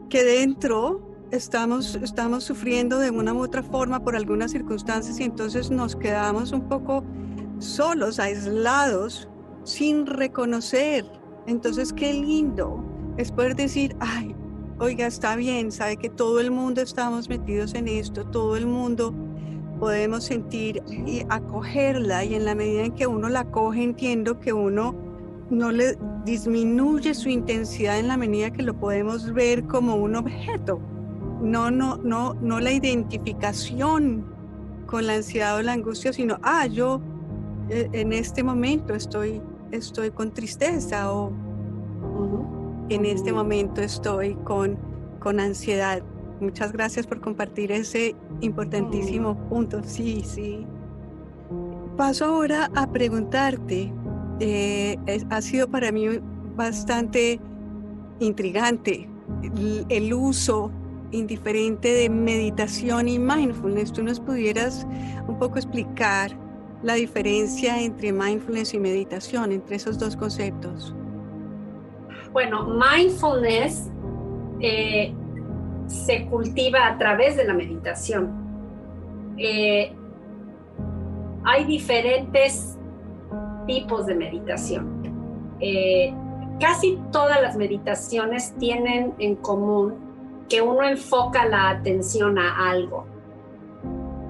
que 0.09 0.25
dentro 0.25 1.11
estamos, 1.31 1.95
estamos 1.97 2.45
sufriendo 2.45 2.99
de 2.99 3.11
una 3.11 3.33
u 3.33 3.43
otra 3.43 3.63
forma 3.63 4.03
por 4.03 4.17
algunas 4.17 4.51
circunstancias 4.51 5.19
y 5.21 5.25
entonces 5.25 5.71
nos 5.71 5.97
quedamos 5.97 6.53
un 6.53 6.69
poco 6.69 7.05
solos, 7.59 8.19
aislados, 8.19 9.29
sin 9.65 10.07
reconocer. 10.07 11.05
Entonces, 11.47 11.93
qué 11.93 12.13
lindo 12.13 12.85
es 13.17 13.33
poder 13.33 13.55
decir, 13.55 13.97
ay, 14.01 14.35
oiga, 14.79 15.07
está 15.07 15.37
bien, 15.37 15.71
sabe 15.73 15.97
que 15.97 16.09
todo 16.09 16.41
el 16.41 16.51
mundo 16.51 16.81
estamos 16.81 17.29
metidos 17.29 17.75
en 17.75 17.89
esto, 17.89 18.25
todo 18.27 18.57
el 18.57 18.67
mundo 18.67 19.15
podemos 19.81 20.25
sentir 20.25 20.83
y 20.89 21.23
acogerla 21.29 22.25
y 22.25 22.37
en 22.37 22.45
la 22.45 22.55
medida 22.55 22.85
en 22.85 22.93
que 22.93 23.07
uno 23.07 23.29
la 23.29 23.45
coge 23.45 23.83
entiendo 23.83 24.39
que 24.39 24.53
uno 24.53 24.95
no 25.51 25.73
le 25.73 25.99
disminuye 26.25 27.15
su 27.15 27.29
intensidad 27.29 27.99
en 27.99 28.07
la 28.07 28.17
medida 28.17 28.53
que 28.53 28.63
lo 28.63 28.75
podemos 28.75 29.33
ver 29.33 29.65
como 29.65 29.97
un 29.97 30.15
objeto 30.15 30.81
no, 31.41 31.71
no, 31.71 31.97
no, 31.97 32.35
no 32.35 32.61
la 32.61 32.73
identificación 32.73 34.25
con 34.87 35.07
la 35.07 35.15
ansiedad 35.15 35.57
o 35.57 35.63
la 35.63 35.73
angustia, 35.73 36.13
sino, 36.13 36.39
ah, 36.43 36.67
yo 36.67 37.01
eh, 37.69 37.89
en 37.93 38.13
este 38.13 38.43
momento 38.43 38.95
estoy, 38.95 39.41
estoy 39.71 40.11
con 40.11 40.33
tristeza 40.33 41.13
o 41.13 41.33
en 42.89 43.07
este 43.07 43.33
momento 43.33 43.81
estoy 43.81 44.35
con, 44.45 44.77
con 45.21 45.41
ansiedad. 45.41 46.03
Muchas 46.41 46.73
gracias 46.73 47.07
por 47.07 47.21
compartir 47.21 47.71
ese 47.71 48.15
importantísimo 48.41 49.37
punto. 49.49 49.83
Sí, 49.85 50.23
sí. 50.25 50.67
Paso 51.97 52.25
ahora 52.25 52.71
a 52.75 52.91
preguntarte, 52.91 53.93
eh, 54.41 54.97
ha 55.29 55.43
sido 55.43 55.69
para 55.69 55.93
mí 55.93 56.07
bastante 56.57 57.39
intrigante 58.21 59.09
el 59.89 60.15
uso 60.15 60.71
indiferente 61.13 61.93
de 61.93 62.09
meditación 62.09 63.09
y 63.09 63.19
mindfulness. 63.19 63.93
¿Tú 63.93 64.03
nos 64.03 64.21
pudieras 64.21 64.87
un 65.27 65.39
poco 65.39 65.59
explicar 65.59 66.31
la 66.83 66.95
diferencia 66.95 67.83
entre 67.83 68.13
mindfulness 68.13 68.75
y 68.75 68.79
meditación, 68.79 69.53
entre 69.53 69.77
esos 69.77 69.99
dos 69.99 70.17
conceptos? 70.17 70.95
Bueno, 72.33 72.67
mindfulness 72.67 73.91
eh, 74.61 75.15
se 75.91 76.27
cultiva 76.27 76.87
a 76.87 76.99
través 76.99 77.37
de 77.37 77.45
la 77.45 77.53
meditación. 77.53 78.31
Eh, 79.37 79.93
hay 81.45 81.65
diferentes 81.65 82.79
tipos 83.67 84.07
de 84.07 84.15
meditación. 84.15 85.03
Eh, 85.61 86.15
casi 86.61 86.99
todas 87.11 87.43
las 87.43 87.57
meditaciones 87.57 88.55
tienen 88.59 89.15
en 89.19 89.37
común 89.37 89.95
que 90.49 90.63
uno 90.63 90.83
enfoca 90.83 91.47
la 91.47 91.71
atención 91.71 92.39
a 92.39 92.71
algo. 92.71 93.07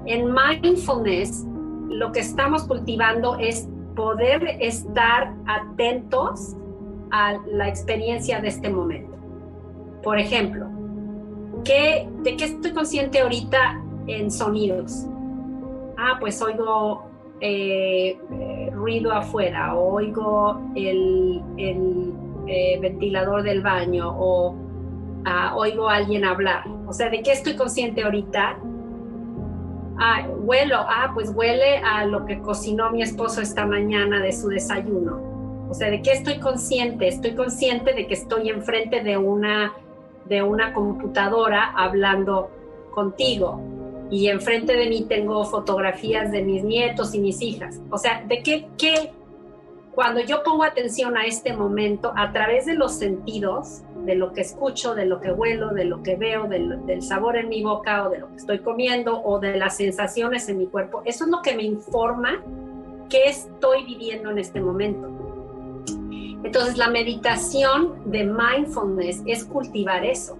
En 0.06 0.32
mindfulness, 0.32 1.44
lo 1.88 2.10
que 2.12 2.20
estamos 2.20 2.64
cultivando 2.64 3.36
es 3.36 3.68
poder 3.94 4.56
estar 4.60 5.34
atentos 5.46 6.56
a 7.10 7.34
la 7.46 7.68
experiencia 7.68 8.40
de 8.40 8.48
este 8.48 8.70
momento. 8.70 9.16
Por 10.02 10.18
ejemplo, 10.18 10.79
¿qué, 11.64 12.08
¿de 12.22 12.36
qué 12.36 12.44
estoy 12.44 12.72
consciente 12.72 13.20
ahorita 13.20 13.82
en 14.06 14.30
sonidos? 14.30 15.06
Ah, 15.96 16.16
pues 16.18 16.40
oigo 16.42 17.04
eh, 17.40 18.18
eh, 18.32 18.70
ruido 18.72 19.12
afuera, 19.12 19.74
o 19.74 19.94
oigo 19.94 20.60
el, 20.74 21.42
eh, 22.46 22.78
ventilador 22.80 23.42
del 23.42 23.62
baño, 23.62 24.14
o 24.18 24.56
oigo 25.56 25.88
a 25.88 25.96
alguien 25.96 26.24
hablar. 26.24 26.64
O 26.86 26.92
sea, 26.92 27.08
¿de 27.08 27.22
qué 27.22 27.32
estoy 27.32 27.56
consciente 27.56 28.02
ahorita? 28.02 28.58
Ah, 29.98 30.26
huelo, 30.28 30.76
ah, 30.78 31.10
pues 31.12 31.30
huele 31.34 31.76
a 31.78 32.06
lo 32.06 32.24
que 32.24 32.40
cocinó 32.40 32.90
mi 32.90 33.02
esposo 33.02 33.42
esta 33.42 33.66
mañana 33.66 34.20
de 34.20 34.32
su 34.32 34.48
desayuno. 34.48 35.68
O 35.68 35.74
sea, 35.74 35.90
¿de 35.90 36.02
qué 36.02 36.12
estoy 36.12 36.40
consciente? 36.40 37.06
Estoy 37.06 37.34
consciente 37.34 37.92
de 37.92 38.06
que 38.06 38.14
estoy 38.14 38.48
enfrente 38.48 39.02
de 39.02 39.16
una, 39.18 39.72
de 40.30 40.42
una 40.42 40.72
computadora 40.72 41.72
hablando 41.76 42.50
contigo 42.94 43.60
y 44.10 44.28
enfrente 44.28 44.74
de 44.74 44.88
mí 44.88 45.04
tengo 45.08 45.44
fotografías 45.44 46.30
de 46.30 46.42
mis 46.42 46.64
nietos 46.64 47.14
y 47.14 47.18
mis 47.18 47.42
hijas. 47.42 47.80
O 47.90 47.98
sea, 47.98 48.24
¿de 48.26 48.42
qué, 48.42 48.68
qué, 48.78 49.12
cuando 49.92 50.20
yo 50.20 50.42
pongo 50.44 50.62
atención 50.62 51.16
a 51.16 51.26
este 51.26 51.52
momento 51.52 52.12
a 52.16 52.32
través 52.32 52.66
de 52.66 52.74
los 52.74 52.92
sentidos, 52.92 53.82
de 54.04 54.14
lo 54.14 54.32
que 54.32 54.40
escucho, 54.42 54.94
de 54.94 55.04
lo 55.04 55.20
que 55.20 55.32
huelo, 55.32 55.70
de 55.70 55.84
lo 55.84 56.02
que 56.02 56.16
veo, 56.16 56.44
del, 56.44 57.02
sabor 57.02 57.36
en 57.36 57.48
mi 57.48 57.62
boca 57.62 58.06
o 58.06 58.10
de 58.10 58.18
lo 58.18 58.30
que 58.30 58.36
estoy 58.36 58.60
comiendo 58.60 59.20
o 59.22 59.40
de 59.40 59.56
las 59.56 59.76
sensaciones 59.76 60.48
en 60.48 60.58
mi 60.58 60.66
cuerpo. 60.66 61.02
Eso 61.04 61.24
es 61.24 61.30
lo 61.30 61.42
que 61.42 61.56
me 61.56 61.64
informa 61.64 62.40
qué 63.08 63.24
estoy 63.24 63.84
viviendo 63.84 64.30
en 64.30 64.38
este 64.38 64.60
momento. 64.60 65.29
Entonces 66.44 66.76
la 66.78 66.88
meditación 66.88 68.10
de 68.10 68.24
mindfulness 68.24 69.22
es 69.26 69.44
cultivar 69.44 70.04
eso. 70.04 70.38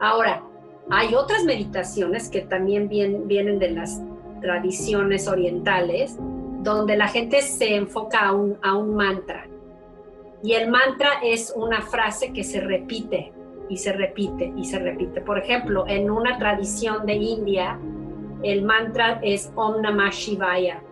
Ahora, 0.00 0.42
hay 0.90 1.14
otras 1.14 1.44
meditaciones 1.44 2.28
que 2.28 2.42
también 2.42 2.88
vienen 2.88 3.58
de 3.58 3.70
las 3.70 4.02
tradiciones 4.40 5.28
orientales, 5.28 6.16
donde 6.62 6.96
la 6.96 7.08
gente 7.08 7.42
se 7.42 7.76
enfoca 7.76 8.26
a 8.26 8.32
un, 8.32 8.58
a 8.62 8.74
un 8.74 8.94
mantra 8.94 9.46
y 10.44 10.52
el 10.52 10.70
mantra 10.70 11.20
es 11.22 11.54
una 11.56 11.80
frase 11.80 12.34
que 12.34 12.44
se 12.44 12.60
repite 12.60 13.32
y 13.70 13.78
se 13.78 13.94
repite 13.94 14.52
y 14.54 14.66
se 14.66 14.78
repite. 14.78 15.22
Por 15.22 15.38
ejemplo, 15.38 15.86
en 15.88 16.10
una 16.10 16.38
tradición 16.38 17.06
de 17.06 17.14
India, 17.14 17.80
el 18.42 18.62
mantra 18.62 19.20
es 19.22 19.50
Om 19.54 19.80
Namah 19.80 20.10
Shivaya. 20.10 20.82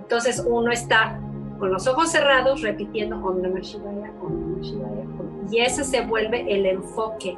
Entonces 0.00 0.44
uno 0.46 0.70
está 0.70 1.18
con 1.60 1.70
los 1.70 1.86
ojos 1.86 2.10
cerrados 2.10 2.62
repitiendo 2.62 3.16
Om 3.16 3.42
Namah 3.42 3.60
Shivaya, 3.60 4.10
Om 4.20 4.40
Namah 4.40 4.62
Shivaya. 4.62 5.04
Y 5.50 5.58
ese 5.58 5.84
se 5.84 6.00
vuelve 6.00 6.52
el 6.52 6.66
enfoque. 6.66 7.36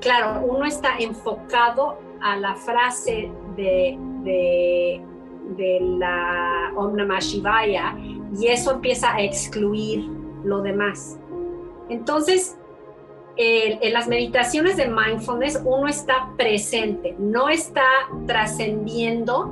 Claro, 0.00 0.44
uno 0.44 0.66
está 0.66 0.98
enfocado 0.98 1.98
a 2.20 2.36
la 2.36 2.56
frase 2.56 3.30
de, 3.56 3.96
de, 4.24 5.00
de 5.56 5.80
la 5.80 6.72
Om 6.76 6.96
Namah 6.96 7.20
Shivaya 7.20 7.96
y 8.38 8.48
eso 8.48 8.72
empieza 8.72 9.14
a 9.14 9.22
excluir 9.22 10.04
lo 10.44 10.60
demás. 10.60 11.18
Entonces, 11.88 12.58
en 13.36 13.92
las 13.92 14.08
meditaciones 14.08 14.76
de 14.76 14.88
mindfulness 14.88 15.60
uno 15.64 15.88
está 15.88 16.30
presente, 16.36 17.16
no 17.18 17.48
está 17.48 17.84
trascendiendo 18.26 19.50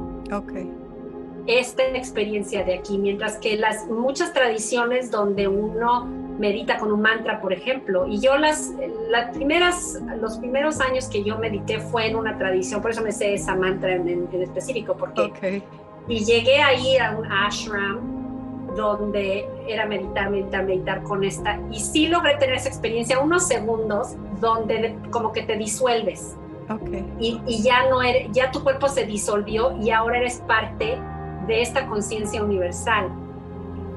esta 1.46 1.82
experiencia 1.84 2.64
de 2.64 2.74
aquí, 2.74 2.98
mientras 2.98 3.36
que 3.38 3.56
las 3.56 3.86
muchas 3.86 4.32
tradiciones 4.32 5.10
donde 5.10 5.48
uno 5.48 6.04
medita 6.38 6.78
con 6.78 6.92
un 6.92 7.00
mantra, 7.00 7.40
por 7.40 7.52
ejemplo. 7.52 8.06
Y 8.06 8.20
yo 8.20 8.36
las, 8.36 8.72
las 9.08 9.34
primeras, 9.34 10.00
los 10.20 10.38
primeros 10.38 10.80
años 10.80 11.06
que 11.08 11.22
yo 11.22 11.38
medité 11.38 11.78
fue 11.78 12.06
en 12.08 12.16
una 12.16 12.38
tradición, 12.38 12.80
por 12.80 12.90
eso 12.90 13.02
me 13.02 13.12
sé 13.12 13.34
esa 13.34 13.54
mantra 13.54 13.94
en, 13.94 14.28
específico, 14.32 14.96
porque... 14.96 15.62
Y 16.08 16.24
llegué 16.24 16.60
a 16.60 16.74
ir 16.74 17.00
a 17.00 17.16
un 17.16 17.30
ashram 17.30 18.74
donde 18.74 19.46
era 19.68 19.86
meditar, 19.86 20.30
meditar, 20.30 20.64
meditar 20.64 21.02
con 21.04 21.22
esta. 21.22 21.60
Y 21.70 21.78
sí 21.78 22.08
logré 22.08 22.36
tener 22.38 22.56
esa 22.56 22.68
experiencia, 22.68 23.20
unos 23.20 23.46
segundos, 23.46 24.16
donde 24.40 24.96
como 25.10 25.32
que 25.32 25.42
te 25.42 25.56
disuelves. 25.56 26.36
Okay. 26.68 27.06
Y, 27.20 27.40
y, 27.46 27.62
ya 27.62 27.88
no 27.88 28.02
eres, 28.02 28.28
ya 28.32 28.50
tu 28.50 28.64
cuerpo 28.64 28.88
se 28.88 29.04
disolvió 29.04 29.76
y 29.80 29.90
ahora 29.90 30.18
eres 30.18 30.42
parte 30.46 30.98
de 31.46 31.62
esta 31.62 31.86
conciencia 31.86 32.42
universal. 32.42 33.08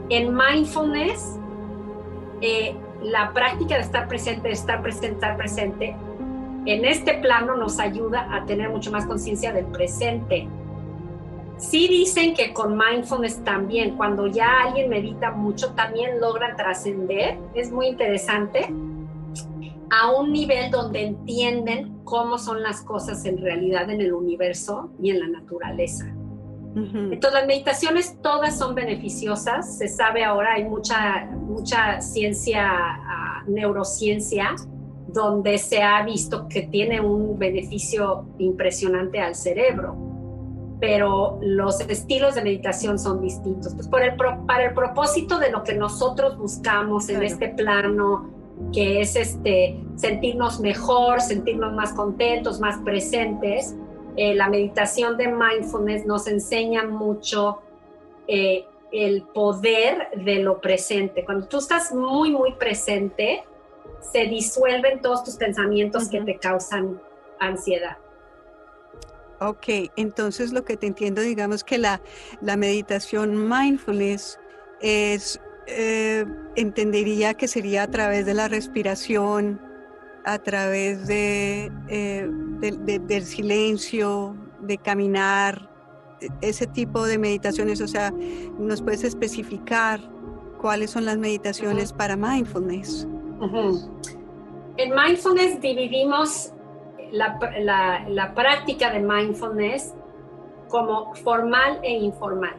En 0.09 0.35
mindfulness 0.35 1.39
eh, 2.41 2.75
la 3.01 3.33
práctica 3.33 3.75
de 3.75 3.81
estar 3.81 4.07
presente, 4.07 4.47
de 4.47 4.53
estar 4.53 4.81
presente, 4.81 5.07
estar 5.15 5.37
presente, 5.37 5.95
en 6.65 6.85
este 6.85 7.15
plano 7.15 7.55
nos 7.55 7.79
ayuda 7.79 8.27
a 8.35 8.45
tener 8.45 8.69
mucho 8.69 8.91
más 8.91 9.05
conciencia 9.05 9.53
del 9.53 9.65
presente. 9.65 10.47
Sí 11.57 11.87
dicen 11.87 12.33
que 12.33 12.53
con 12.53 12.77
mindfulness 12.77 13.43
también, 13.43 13.95
cuando 13.95 14.27
ya 14.27 14.63
alguien 14.63 14.89
medita 14.89 15.31
mucho, 15.31 15.73
también 15.73 16.19
logra 16.19 16.55
trascender, 16.55 17.37
es 17.53 17.71
muy 17.71 17.87
interesante, 17.87 18.73
a 19.91 20.11
un 20.11 20.33
nivel 20.33 20.71
donde 20.71 21.05
entienden 21.05 21.99
cómo 22.03 22.37
son 22.37 22.63
las 22.63 22.81
cosas 22.81 23.23
en 23.25 23.37
realidad 23.37 23.89
en 23.89 24.01
el 24.01 24.13
universo 24.13 24.89
y 25.01 25.11
en 25.11 25.19
la 25.19 25.27
naturaleza. 25.27 26.14
Entonces 26.75 27.33
las 27.33 27.47
meditaciones 27.47 28.21
todas 28.21 28.57
son 28.57 28.75
beneficiosas, 28.75 29.77
se 29.77 29.87
sabe 29.87 30.25
ahora, 30.25 30.55
hay 30.55 30.65
mucha, 30.65 31.25
mucha 31.25 32.01
ciencia, 32.01 32.67
ah, 32.67 33.43
neurociencia, 33.47 34.55
donde 35.07 35.57
se 35.57 35.81
ha 35.81 36.03
visto 36.03 36.47
que 36.49 36.63
tiene 36.63 36.99
un 36.99 37.39
beneficio 37.39 38.25
impresionante 38.39 39.21
al 39.21 39.35
cerebro, 39.35 39.95
pero 40.81 41.39
los 41.41 41.79
estilos 41.79 42.35
de 42.35 42.43
meditación 42.43 42.99
son 42.99 43.21
distintos. 43.21 43.73
Pues 43.73 43.87
por 43.87 44.01
el, 44.01 44.17
para 44.45 44.65
el 44.65 44.73
propósito 44.73 45.39
de 45.39 45.51
lo 45.51 45.63
que 45.63 45.75
nosotros 45.75 46.37
buscamos 46.37 47.07
en 47.07 47.23
este 47.23 47.47
plano, 47.47 48.29
que 48.73 48.99
es 48.99 49.15
este, 49.15 49.81
sentirnos 49.95 50.59
mejor, 50.59 51.21
sentirnos 51.21 51.73
más 51.73 51.93
contentos, 51.93 52.59
más 52.59 52.77
presentes, 52.79 53.75
eh, 54.17 54.35
la 54.35 54.49
meditación 54.49 55.17
de 55.17 55.27
mindfulness 55.27 56.05
nos 56.05 56.27
enseña 56.27 56.85
mucho 56.85 57.61
eh, 58.27 58.65
el 58.91 59.23
poder 59.23 60.09
de 60.15 60.35
lo 60.39 60.61
presente. 60.61 61.25
Cuando 61.25 61.47
tú 61.47 61.57
estás 61.57 61.93
muy, 61.93 62.31
muy 62.31 62.53
presente, 62.53 63.43
se 63.99 64.25
disuelven 64.25 65.01
todos 65.01 65.23
tus 65.23 65.35
pensamientos 65.35 66.07
que 66.09 66.21
te 66.21 66.37
causan 66.37 67.01
ansiedad. 67.39 67.97
Ok, 69.39 69.91
entonces 69.97 70.53
lo 70.53 70.63
que 70.63 70.77
te 70.77 70.87
entiendo, 70.87 71.21
digamos 71.21 71.63
que 71.63 71.77
la, 71.77 72.01
la 72.41 72.55
meditación 72.55 73.49
mindfulness 73.49 74.39
es, 74.79 75.41
eh, 75.67 76.25
entendería 76.55 77.33
que 77.33 77.47
sería 77.47 77.83
a 77.83 77.87
través 77.91 78.25
de 78.25 78.33
la 78.33 78.47
respiración, 78.47 79.59
a 80.25 80.39
través 80.39 81.07
de, 81.07 81.71
eh, 81.87 82.27
del 82.29 83.23
silencio, 83.23 84.35
de 84.61 84.77
caminar, 84.77 85.69
e, 86.19 86.29
ese 86.41 86.67
tipo 86.67 87.05
de 87.05 87.17
meditaciones. 87.17 87.79
O 87.81 87.87
sea, 87.87 88.11
¿nos 88.57 88.81
puedes 88.81 89.03
especificar 89.03 90.01
cuáles 90.59 90.91
son 90.91 91.05
las 91.05 91.17
meditaciones 91.17 91.93
para 91.93 92.15
mindfulness? 92.17 93.07
En 94.77 94.95
mindfulness 94.95 95.61
dividimos 95.61 96.51
la, 97.11 97.37
la 98.09 98.33
práctica 98.33 98.91
de 98.91 98.99
mindfulness 98.99 99.93
como 100.69 101.13
formal 101.15 101.79
e 101.83 101.93
informal. 101.93 102.55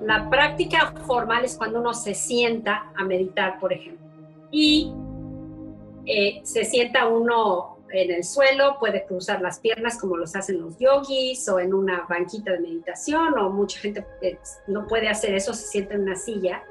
La 0.00 0.28
práctica 0.30 0.92
formal 1.06 1.44
es 1.44 1.56
cuando 1.56 1.80
uno 1.80 1.92
se 1.92 2.14
sienta 2.14 2.90
a 2.96 3.04
meditar, 3.04 3.60
por 3.60 3.72
ejemplo. 3.72 4.04
Y 4.50 4.92
eh, 6.06 6.40
se 6.44 6.64
sienta 6.64 7.06
uno 7.08 7.78
en 7.90 8.10
el 8.10 8.24
suelo, 8.24 8.76
puede 8.78 9.06
cruzar 9.06 9.40
las 9.40 9.60
piernas 9.60 9.98
como 9.98 10.16
los 10.16 10.34
hacen 10.34 10.60
los 10.60 10.76
yogis 10.78 11.48
o 11.48 11.60
en 11.60 11.72
una 11.72 12.06
banquita 12.08 12.52
de 12.52 12.60
meditación 12.60 13.38
o 13.38 13.50
mucha 13.50 13.78
gente 13.78 14.04
eh, 14.20 14.38
no 14.66 14.86
puede 14.86 15.08
hacer 15.08 15.34
eso, 15.34 15.54
se 15.54 15.66
sienta 15.66 15.94
en 15.94 16.02
una 16.02 16.16
silla. 16.16 16.64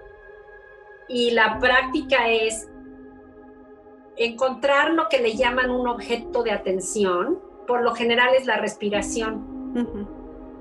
Y 1.08 1.32
la 1.32 1.60
práctica 1.60 2.30
es 2.30 2.68
encontrar 4.18 4.92
lo 4.92 5.08
que 5.10 5.20
le 5.20 5.36
llaman 5.36 5.72
un 5.72 5.88
objeto 5.88 6.44
de 6.44 6.52
atención, 6.52 7.40
por 7.68 7.84
lo 7.84 7.96
general 7.96 8.36
es 8.36 8.46
la 8.46 8.58
respiración. 8.58 9.52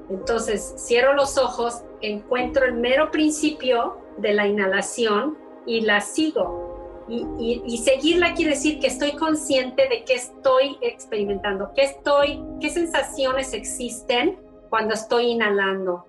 Entonces, 0.09 0.75
cierro 0.79 1.15
los 1.15 1.39
ojos, 1.39 1.83
encuentro 2.01 2.65
el 2.65 2.75
mero 2.75 3.11
principio 3.11 3.99
de 4.19 4.33
la 4.33 4.47
inhalación 4.47 5.39
y 5.67 5.83
la 5.83 6.01
sigo 6.01 6.72
y, 7.13 7.79
seguirla 7.79 8.35
quiere 8.35 8.53
decir 8.53 8.79
que 8.79 8.87
estoy 8.87 9.13
consciente 9.13 9.89
de 9.89 10.05
qué 10.05 10.15
estoy 10.15 10.79
experimentando, 10.81 11.73
qué 11.75 11.83
estoy, 11.83 12.43
qué 12.61 12.71
sensaciones 12.71 13.53
existen 13.53 14.39
cuando 14.71 14.95
estoy 14.95 15.33
inhalando. 15.33 16.07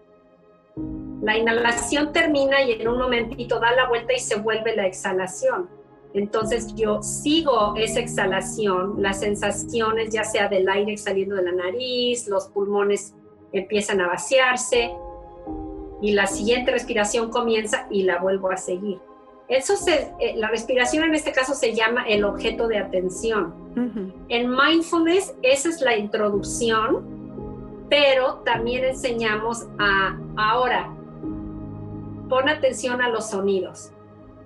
La 1.21 1.37
inhalación 1.37 2.11
termina 2.13 2.61
y 2.61 2.73
en 2.73 2.87
un 2.87 2.97
momentito 2.97 3.59
da 3.59 3.73
la 3.75 3.87
vuelta 3.87 4.13
y 4.13 4.19
se 4.19 4.35
vuelve 4.35 4.75
la 4.75 4.87
exhalación. 4.87 5.69
Entonces 6.13 6.73
yo 6.75 7.01
sigo 7.01 7.73
esa 7.75 7.99
exhalación, 7.99 9.01
las 9.01 9.19
sensaciones 9.19 10.13
ya 10.13 10.23
sea 10.23 10.47
del 10.47 10.69
aire 10.69 10.95
saliendo 10.95 11.35
de 11.35 11.43
la 11.43 11.51
nariz, 11.51 12.27
los 12.27 12.47
pulmones 12.47 13.15
empiezan 13.51 13.99
a 13.99 14.07
vaciarse 14.07 14.91
y 16.01 16.11
la 16.11 16.27
siguiente 16.27 16.71
respiración 16.71 17.29
comienza 17.29 17.87
y 17.89 18.03
la 18.03 18.19
vuelvo 18.19 18.51
a 18.51 18.57
seguir. 18.57 18.99
Eso 19.47 19.75
se, 19.75 20.13
eh, 20.19 20.35
la 20.37 20.47
respiración 20.47 21.03
en 21.03 21.15
este 21.15 21.31
caso 21.31 21.53
se 21.53 21.73
llama 21.73 22.05
el 22.07 22.23
objeto 22.23 22.67
de 22.67 22.77
atención. 22.77 23.61
En 24.29 24.49
mindfulness 24.49 25.33
esa 25.41 25.69
es 25.69 25.81
la 25.81 25.97
introducción, 25.97 27.85
pero 27.89 28.35
también 28.45 28.85
enseñamos 28.85 29.67
a 29.79 30.17
ahora 30.37 30.93
pon 32.29 32.49
atención 32.49 33.01
a 33.01 33.09
los 33.09 33.31
sonidos. 33.31 33.91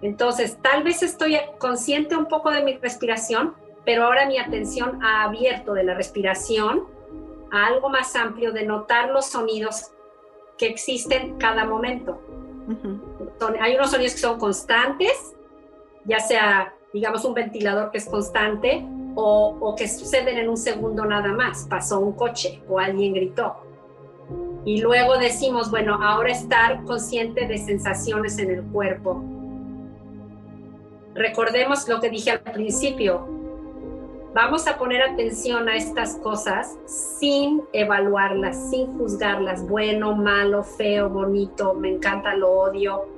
Entonces, 0.02 0.58
tal 0.62 0.84
vez 0.84 1.04
estoy 1.04 1.38
consciente 1.58 2.16
un 2.16 2.28
poco 2.28 2.52
de 2.52 2.64
mi 2.64 2.78
respiración, 2.78 3.54
pero 3.86 4.06
ahora 4.06 4.26
mi 4.26 4.38
atención 4.38 5.04
ha 5.04 5.24
abierto 5.24 5.74
de 5.74 5.84
la 5.84 5.94
respiración 5.94 6.84
a 7.52 7.68
algo 7.68 7.90
más 7.90 8.16
amplio 8.16 8.52
de 8.52 8.66
notar 8.66 9.10
los 9.10 9.28
sonidos 9.28 9.92
que 10.58 10.68
existen 10.68 11.38
cada 11.38 11.66
momento 11.66 12.20
hay 13.60 13.76
unos 13.76 13.92
sonidos 13.92 14.14
que 14.14 14.20
son 14.20 14.40
constantes, 14.40 15.36
ya 16.06 16.20
sea, 16.20 16.74
digamos, 16.94 17.26
un 17.26 17.34
ventilador 17.34 17.92
que 17.92 17.98
es 17.98 18.06
constante 18.06 18.86
o, 19.16 19.58
o 19.60 19.76
que 19.76 19.88
suceden 19.88 20.38
en 20.38 20.50
un 20.50 20.58
segundo 20.58 21.06
nada 21.06 21.32
más. 21.34 21.66
Pasó 21.70 22.00
un 22.00 22.14
coche 22.14 22.62
o 22.68 22.80
alguien 22.80 23.14
gritó. 23.14 23.58
Y 24.66 24.82
luego 24.82 25.18
decimos, 25.18 25.72
bueno, 25.72 26.00
ahora 26.02 26.32
estar 26.32 26.84
consciente 26.84 27.48
de 27.48 27.58
sensaciones 27.58 28.38
en 28.38 28.52
el 28.52 28.64
cuerpo. 28.64 29.24
Recordemos 31.16 31.88
lo 31.88 32.00
que 32.00 32.10
dije 32.10 32.32
al 32.32 32.42
principio, 32.42 33.28
vamos 34.34 34.68
a 34.68 34.78
poner 34.78 35.02
atención 35.02 35.68
a 35.68 35.76
estas 35.76 36.16
cosas 36.18 36.78
sin 36.86 37.64
evaluarlas, 37.74 38.70
sin 38.70 38.98
juzgarlas, 38.98 39.68
bueno, 39.68 40.16
malo, 40.16 40.64
feo, 40.64 41.10
bonito, 41.10 41.74
me 41.74 41.90
encanta, 41.90 42.36
lo 42.36 42.52
odio. 42.52 43.17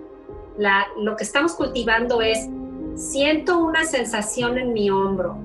Lo 0.98 1.16
que 1.16 1.24
estamos 1.24 1.54
cultivando 1.54 2.22
es, 2.22 2.50
siento 2.96 3.60
una 3.60 3.86
sensación 3.86 4.58
en 4.58 4.74
mi 4.74 4.90
hombro 4.90 5.38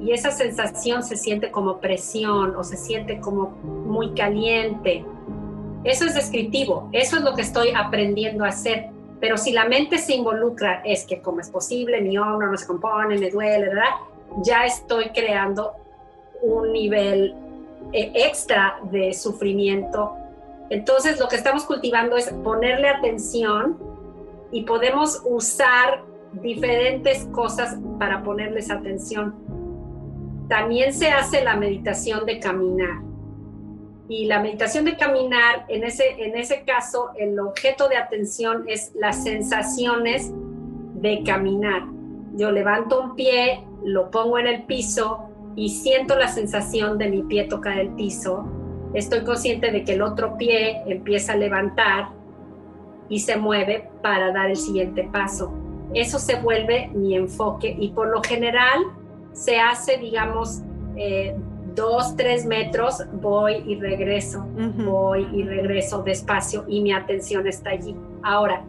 y 0.00 0.12
esa 0.12 0.30
sensación 0.30 1.02
se 1.02 1.16
siente 1.16 1.50
como 1.50 1.78
presión 1.78 2.54
o 2.56 2.64
se 2.64 2.76
siente 2.76 3.20
como 3.20 3.50
muy 3.50 4.12
caliente. 4.14 5.04
Eso 5.84 6.06
es 6.06 6.14
descriptivo, 6.14 6.88
eso 6.92 7.16
es 7.16 7.22
lo 7.22 7.34
que 7.34 7.42
estoy 7.42 7.70
aprendiendo 7.74 8.44
a 8.44 8.48
hacer. 8.48 8.90
Pero 9.20 9.36
si 9.36 9.52
la 9.52 9.66
mente 9.66 9.98
se 9.98 10.14
involucra, 10.14 10.82
es 10.84 11.04
que 11.04 11.20
como 11.20 11.40
es 11.40 11.50
posible, 11.50 12.00
mi 12.00 12.18
hombro 12.18 12.50
no 12.50 12.56
se 12.56 12.66
compone, 12.66 13.18
me 13.18 13.30
duele, 13.30 13.68
¿verdad? 13.68 13.90
ya 14.38 14.64
estoy 14.64 15.10
creando 15.10 15.72
un 16.40 16.72
nivel 16.72 17.34
eh, 17.92 18.12
extra 18.14 18.78
de 18.90 19.12
sufrimiento. 19.12 20.14
Entonces 20.70 21.20
lo 21.20 21.28
que 21.28 21.36
estamos 21.36 21.64
cultivando 21.64 22.16
es 22.16 22.30
ponerle 22.42 22.88
atención 22.88 23.78
y 24.52 24.62
podemos 24.62 25.22
usar 25.24 26.04
diferentes 26.34 27.24
cosas 27.32 27.76
para 27.98 28.22
ponerles 28.22 28.70
atención. 28.70 29.34
También 30.48 30.92
se 30.92 31.08
hace 31.08 31.42
la 31.42 31.56
meditación 31.56 32.26
de 32.26 32.38
caminar. 32.38 33.00
Y 34.08 34.26
la 34.26 34.40
meditación 34.40 34.84
de 34.84 34.96
caminar, 34.96 35.64
en 35.68 35.84
ese, 35.84 36.04
en 36.18 36.36
ese 36.36 36.64
caso, 36.64 37.10
el 37.16 37.38
objeto 37.40 37.88
de 37.88 37.96
atención 37.96 38.64
es 38.68 38.92
las 38.94 39.24
sensaciones 39.24 40.30
de 40.94 41.22
caminar. 41.24 41.84
Yo 42.34 42.50
levanto 42.50 43.00
un 43.00 43.14
pie, 43.16 43.64
lo 43.84 44.10
pongo 44.10 44.38
en 44.38 44.46
el 44.46 44.64
piso 44.64 45.28
y 45.56 45.70
siento 45.70 46.16
la 46.16 46.28
sensación 46.28 46.98
de 46.98 47.08
mi 47.08 47.22
pie 47.22 47.44
tocar 47.44 47.78
el 47.78 47.90
piso. 47.90 48.44
Estoy 48.92 49.24
consciente 49.24 49.70
de 49.70 49.84
que 49.84 49.94
el 49.94 50.02
otro 50.02 50.36
pie 50.36 50.82
empieza 50.86 51.32
a 51.32 51.36
levantar 51.36 52.08
y 53.08 53.20
se 53.20 53.36
mueve 53.36 53.88
para 54.02 54.32
dar 54.32 54.50
el 54.50 54.56
siguiente 54.56 55.08
paso. 55.12 55.52
Eso 55.94 56.18
se 56.18 56.36
vuelve 56.36 56.88
mi 56.94 57.14
enfoque 57.14 57.76
y 57.78 57.90
por 57.90 58.08
lo 58.08 58.22
general 58.22 58.80
se 59.32 59.60
hace, 59.60 59.98
digamos, 59.98 60.62
eh, 60.96 61.34
dos, 61.74 62.16
tres 62.16 62.44
metros, 62.44 63.02
voy 63.14 63.62
y 63.66 63.76
regreso, 63.76 64.44
voy 64.84 65.26
y 65.32 65.42
regreso 65.42 66.02
despacio 66.02 66.64
y 66.68 66.80
mi 66.80 66.92
atención 66.92 67.46
está 67.46 67.70
allí. 67.70 67.96
Ahora, 68.22 68.64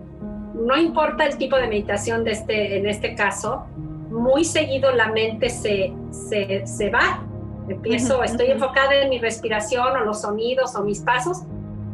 no 0.54 0.78
importa 0.78 1.26
el 1.26 1.38
tipo 1.38 1.58
de 1.58 1.68
meditación 1.68 2.24
de 2.24 2.32
este, 2.32 2.78
en 2.78 2.88
este 2.88 3.16
caso, 3.16 3.66
muy 4.10 4.46
seguido 4.46 4.92
la 4.92 5.12
mente 5.12 5.50
se, 5.50 5.94
se, 6.12 6.90
va. 6.90 7.26
Empiezo, 7.68 8.24
estoy 8.24 8.52
enfocada 8.52 8.94
en 8.96 9.10
mi 9.10 9.20
respiración 9.20 9.96
o 9.98 10.06
los 10.06 10.22
sonidos 10.22 10.76
o 10.76 10.84
mis 10.84 11.00
pasos 11.00 11.44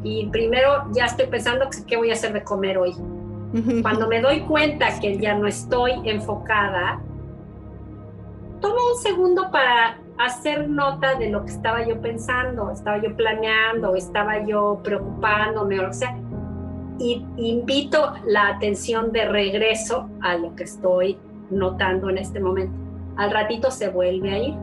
y 0.04 0.28
primero 0.28 0.86
ya 0.92 1.06
estoy 1.06 1.28
pensando 1.28 1.70
qué 1.88 1.98
voy 1.98 2.10
a 2.10 2.14
hacer 2.14 2.34
de 2.34 2.44
comer 2.44 2.78
hoy. 2.78 2.96
Cuando 3.82 4.08
me 4.08 4.22
doy 4.22 4.42
cuenta 4.42 4.88
que 5.00 5.18
ya 5.18 5.34
no 5.34 5.48
estoy 5.48 5.94
enfocada, 6.06 7.02
tomo 8.62 8.76
un 8.94 9.02
segundo 9.02 9.50
para 9.52 9.98
hacer 10.20 10.70
nota 10.70 11.16
de 11.16 11.30
lo 11.30 11.46
que 11.46 11.52
estaba 11.52 11.86
yo 11.86 12.00
pensando, 12.00 12.70
estaba 12.72 13.02
yo 13.02 13.16
planeando, 13.16 13.96
estaba 13.96 14.46
yo 14.46 14.82
preocupándome 14.84 15.80
o 15.80 15.94
sea, 15.94 16.16
y 17.00 17.26
invito 17.38 18.14
la 18.26 18.50
atención 18.50 19.12
de 19.12 19.26
regreso 19.26 20.10
a 20.22 20.36
lo 20.36 20.54
que 20.56 20.66
estoy 20.66 21.18
notando 21.50 22.10
en 22.10 22.18
este 22.18 22.40
momento. 22.40 22.74
Al 23.16 23.32
ratito 23.32 23.72
se 23.72 23.90
vuelve 23.90 24.32
a 24.32 24.38
ir. 24.38 24.56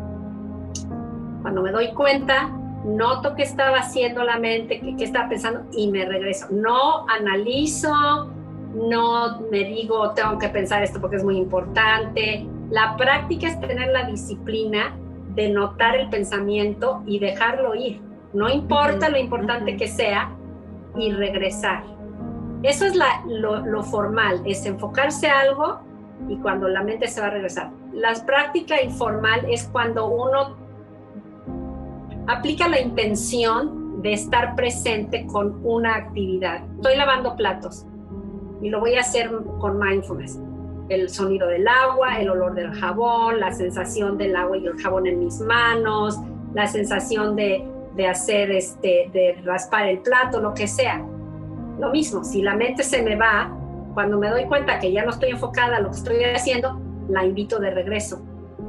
Cuando 1.42 1.62
me 1.62 1.72
doy 1.72 1.92
cuenta, 1.94 2.50
noto 2.86 3.34
qué 3.34 3.42
estaba 3.42 3.78
haciendo 3.78 4.22
la 4.22 4.38
mente, 4.38 4.80
qué, 4.80 4.96
qué 4.96 5.04
estaba 5.04 5.28
pensando 5.28 5.64
y 5.72 5.90
me 5.90 6.04
regreso. 6.04 6.46
No 6.50 7.06
analizo, 7.08 8.32
no 8.74 9.40
me 9.50 9.64
digo, 9.64 10.12
tengo 10.12 10.38
que 10.38 10.48
pensar 10.48 10.82
esto 10.82 11.00
porque 11.00 11.16
es 11.16 11.24
muy 11.24 11.36
importante. 11.36 12.46
La 12.70 12.96
práctica 12.96 13.48
es 13.48 13.60
tener 13.60 13.88
la 13.92 14.06
disciplina 14.06 14.96
de 15.34 15.50
notar 15.50 15.96
el 15.96 16.08
pensamiento 16.08 17.02
y 17.06 17.18
dejarlo 17.18 17.74
ir. 17.74 18.00
No 18.32 18.48
importa 18.48 19.08
lo 19.08 19.18
importante 19.18 19.76
que 19.76 19.86
sea 19.86 20.34
y 20.96 21.12
regresar. 21.12 21.84
Eso 22.62 22.86
es 22.86 22.96
lo, 22.96 23.82
formal, 23.84 24.42
es 24.44 24.66
enfocarse 24.66 25.28
a 25.28 25.40
algo 25.40 25.80
y 26.28 26.36
cuando 26.38 26.68
la 26.68 26.82
mente 26.82 27.06
se 27.06 27.20
va 27.20 27.28
a 27.28 27.30
regresar. 27.30 27.70
La 27.92 28.12
práctica 28.24 28.82
informal 28.82 29.46
es 29.48 29.68
cuando 29.68 30.08
uno 30.08 30.56
aplica 32.26 32.68
la 32.68 32.80
intención 32.80 34.02
de 34.02 34.12
estar 34.12 34.54
presente 34.54 35.26
con 35.26 35.60
una 35.64 35.94
actividad. 35.94 36.64
Estoy 36.76 36.96
lavando 36.96 37.36
platos 37.36 37.86
y 38.62 38.68
lo 38.68 38.80
voy 38.80 38.94
a 38.94 39.00
hacer 39.00 39.30
con 39.58 39.78
mindfulness. 39.78 40.38
El 40.88 41.08
sonido 41.08 41.48
del 41.48 41.66
agua, 41.66 42.20
el 42.20 42.30
olor 42.30 42.54
del 42.54 42.72
jabón, 42.72 43.40
la 43.40 43.52
sensación 43.52 44.18
del 44.18 44.36
agua 44.36 44.56
y 44.56 44.66
el 44.66 44.76
jabón 44.80 45.06
en 45.06 45.18
mis 45.18 45.40
manos, 45.40 46.18
la 46.54 46.66
sensación 46.66 47.34
de, 47.34 47.64
de 47.96 48.06
hacer 48.06 48.50
este, 48.50 49.10
de 49.12 49.40
raspar 49.44 49.88
el 49.88 49.98
plato, 49.98 50.40
lo 50.40 50.54
que 50.54 50.66
sea. 50.66 51.04
Lo 51.78 51.90
mismo, 51.90 52.24
si 52.24 52.42
la 52.42 52.54
mente 52.54 52.82
se 52.82 53.02
me 53.02 53.16
va, 53.16 53.52
cuando 53.94 54.18
me 54.18 54.28
doy 54.28 54.44
cuenta 54.44 54.78
que 54.78 54.92
ya 54.92 55.04
no 55.04 55.10
estoy 55.10 55.30
enfocada 55.30 55.78
en 55.78 55.84
lo 55.84 55.90
que 55.90 55.96
estoy 55.96 56.24
haciendo, 56.24 56.80
la 57.08 57.24
invito 57.24 57.58
de 57.58 57.70
regreso. 57.70 58.22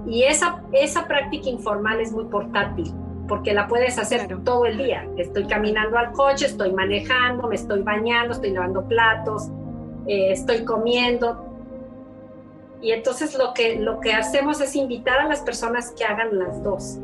Y 0.07 0.23
esa, 0.23 0.63
esa 0.71 1.07
práctica 1.07 1.49
informal 1.49 1.99
es 1.99 2.11
muy 2.11 2.25
portátil 2.25 2.93
porque 3.27 3.53
la 3.53 3.67
puedes 3.67 3.97
hacer 3.97 4.27
todo 4.43 4.65
el 4.65 4.77
día. 4.77 5.07
Estoy 5.17 5.45
caminando 5.45 5.97
al 5.97 6.11
coche, 6.11 6.45
estoy 6.45 6.71
manejando, 6.71 7.47
me 7.47 7.55
estoy 7.55 7.81
bañando, 7.81 8.33
estoy 8.33 8.51
lavando 8.51 8.87
platos, 8.87 9.49
eh, 10.07 10.31
estoy 10.31 10.63
comiendo. 10.63 11.43
Y 12.81 12.91
entonces 12.91 13.37
lo 13.37 13.53
que, 13.53 13.77
lo 13.79 13.99
que 13.99 14.13
hacemos 14.13 14.61
es 14.61 14.75
invitar 14.75 15.19
a 15.19 15.27
las 15.27 15.41
personas 15.41 15.91
que 15.91 16.05
hagan 16.05 16.37
las 16.37 16.63
dos. 16.63 16.99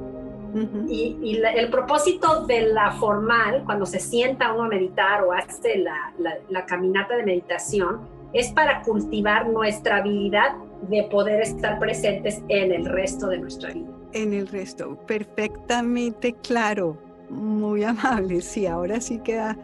Y, 0.88 1.41
el 1.55 1.69
propósito 1.71 2.45
de 2.45 2.67
la 2.67 2.91
formal, 2.91 3.63
cuando 3.65 3.88
se 3.88 3.99
sienta 3.99 4.53
uno 4.53 4.65
a 4.65 4.67
meditar 4.67 5.23
o 5.23 5.33
hace 5.33 5.79
la, 5.79 6.13
la, 6.47 6.65
caminata 6.67 7.15
de 7.15 7.23
meditación, 7.23 8.01
es 8.33 8.51
para 8.51 8.83
cultivar 8.83 9.49
nuestra 9.49 9.97
habilidad 9.97 10.55
de 10.89 11.03
poder 11.09 11.41
estar 11.41 11.79
presentes 11.79 12.43
en 12.49 12.71
el 12.71 12.86
resto 12.86 13.27
de 13.29 13.39
nuestra 13.39 13.71
vida. 13.71 13.92
En 14.13 14.34
el 14.34 14.47
resto, 14.47 14.97
perfectamente 15.08 16.34
claro, 16.34 16.97
muy 17.30 17.84
amable, 17.84 18.41
sí, 18.41 18.65
ahora 18.65 19.02
sí 19.02 19.19
queda 19.19 19.58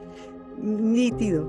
nítido. 0.57 1.47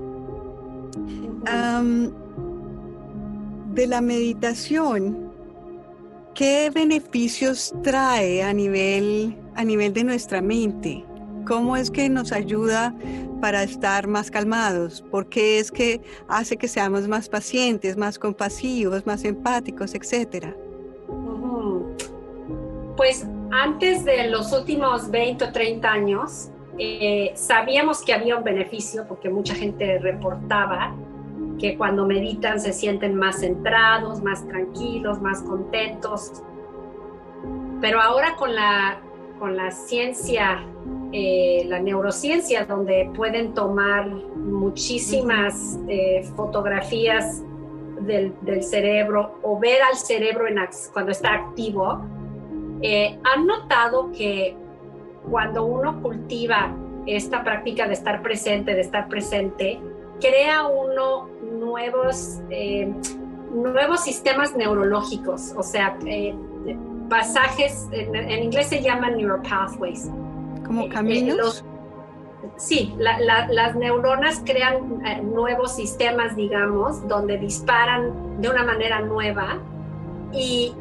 de 3.73 3.87
la 3.87 4.01
meditación, 4.01 5.31
¿Qué 6.33 6.71
beneficios 6.73 7.73
trae 7.83 8.41
a 8.41 8.53
nivel, 8.53 9.37
a 9.55 9.65
nivel 9.65 9.93
de 9.93 10.05
nuestra 10.05 10.41
mente? 10.41 11.03
¿Cómo 11.45 11.75
es 11.75 11.91
que 11.91 12.07
nos 12.07 12.31
ayuda 12.31 12.95
para 13.41 13.63
estar 13.63 14.07
más 14.07 14.31
calmados? 14.31 15.03
¿Por 15.11 15.27
qué 15.27 15.59
es 15.59 15.71
que 15.71 16.01
hace 16.29 16.55
que 16.55 16.69
seamos 16.69 17.07
más 17.09 17.27
pacientes, 17.27 17.97
más 17.97 18.17
compasivos, 18.17 19.05
más 19.05 19.25
empáticos, 19.25 19.93
etcétera? 19.93 20.55
Pues 22.97 23.27
antes 23.51 24.05
de 24.05 24.27
los 24.27 24.51
últimos 24.53 25.09
20 25.09 25.45
o 25.45 25.51
30 25.51 25.91
años, 25.91 26.49
eh, 26.77 27.31
sabíamos 27.35 28.03
que 28.03 28.13
había 28.13 28.37
un 28.37 28.43
beneficio 28.43 29.05
porque 29.07 29.29
mucha 29.29 29.55
gente 29.55 29.99
reportaba 29.99 30.95
que 31.59 31.77
cuando 31.77 32.05
meditan 32.05 32.59
se 32.59 32.73
sienten 32.73 33.15
más 33.15 33.41
centrados, 33.41 34.21
más 34.23 34.47
tranquilos, 34.47 35.21
más 35.21 35.41
contentos. 35.43 36.41
Pero 37.79 38.01
ahora 38.01 38.35
con 38.35 38.55
la, 38.55 38.99
con 39.37 39.55
la 39.55 39.71
ciencia, 39.71 40.63
eh, 41.11 41.63
la 41.67 41.79
neurociencia, 41.79 42.65
donde 42.65 43.11
pueden 43.15 43.53
tomar 43.53 44.07
muchísimas 44.07 45.79
eh, 45.87 46.23
fotografías 46.35 47.43
del, 48.01 48.33
cerebro 48.63 49.37
o 49.43 49.59
ver 49.59 49.81
al 49.83 49.95
cerebro 49.95 50.47
en, 50.47 50.57
cuando 50.93 51.11
está 51.11 51.33
activo, 51.33 52.01
eh, 52.81 53.19
han 53.23 53.45
notado 53.45 54.11
que 54.11 54.55
cuando 55.29 55.65
uno 55.65 56.01
cultiva 56.01 56.75
esta 57.05 57.43
práctica 57.43 57.87
de 57.87 57.93
estar 57.93 58.21
presente, 58.21 58.73
de 58.73 58.81
estar 58.81 59.07
presente, 59.07 59.79
crea 60.19 60.67
uno 60.67 61.29
nuevos, 61.59 62.39
eh, 62.49 62.93
nuevos 63.53 64.01
sistemas 64.01 64.55
neurológicos, 64.55 65.53
o 65.57 65.63
sea, 65.63 65.97
eh, 66.05 66.35
pasajes, 67.09 67.89
en, 67.91 68.43
inglés 68.43 68.67
se 68.67 68.81
llaman 68.81 69.17
neuropathways. 69.17 70.09
¿Como 70.65 70.83
eh, 70.83 70.89
caminos? 70.89 71.65
sí, 72.57 72.95
las 72.97 73.75
neuronas 73.75 74.41
crean 74.45 75.01
nuevos 75.33 75.75
sistemas, 75.75 76.35
digamos, 76.35 77.07
donde 77.07 77.37
disparan 77.37 78.41
de 78.41 78.49
una 78.49 78.63
manera 78.63 79.01
nueva 79.01 79.59
y 80.31 80.73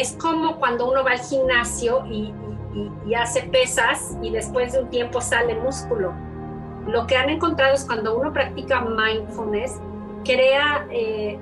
es 0.00 0.12
como 0.12 0.56
cuando 0.56 0.90
uno 0.90 1.02
va 1.02 1.12
al 1.12 1.20
gimnasio 1.20 2.04
y 2.06 2.32
hace 3.14 3.42
pesas 3.44 4.16
y 4.22 4.30
después 4.30 4.72
de 4.72 4.82
un 4.82 4.90
tiempo 4.90 5.20
sale 5.20 5.54
músculo. 5.54 6.12
Lo 6.86 7.06
que 7.06 7.16
han 7.16 7.30
encontrado 7.30 7.74
es 7.74 7.84
cuando 7.84 8.16
uno 8.16 8.32
practica 8.32 8.80
mindfulness, 8.80 9.80
crea 10.24 10.86
eh, 10.90 11.38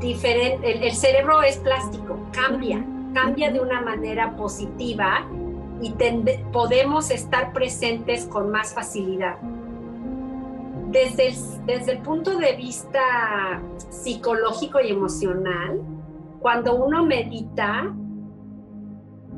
diferente, 0.00 0.86
el, 0.86 0.94
cerebro 0.94 1.42
es 1.42 1.56
plástico, 1.58 2.18
cambia, 2.32 2.84
cambia 3.14 3.50
de 3.50 3.60
una 3.60 3.80
manera 3.80 4.36
positiva 4.36 5.26
y 5.80 5.94
podemos 6.52 7.10
estar 7.10 7.52
presentes 7.54 8.26
con 8.26 8.50
más 8.50 8.74
facilidad. 8.74 9.38
Desde 10.88 11.28
el, 11.28 11.34
desde 11.66 11.92
el 11.92 11.98
punto 11.98 12.36
de 12.36 12.52
vista 12.54 13.62
psicológico 13.90 14.80
y 14.80 14.90
emocional, 14.90 15.80
cuando 16.40 16.74
uno 16.74 17.04
medita, 17.04 17.94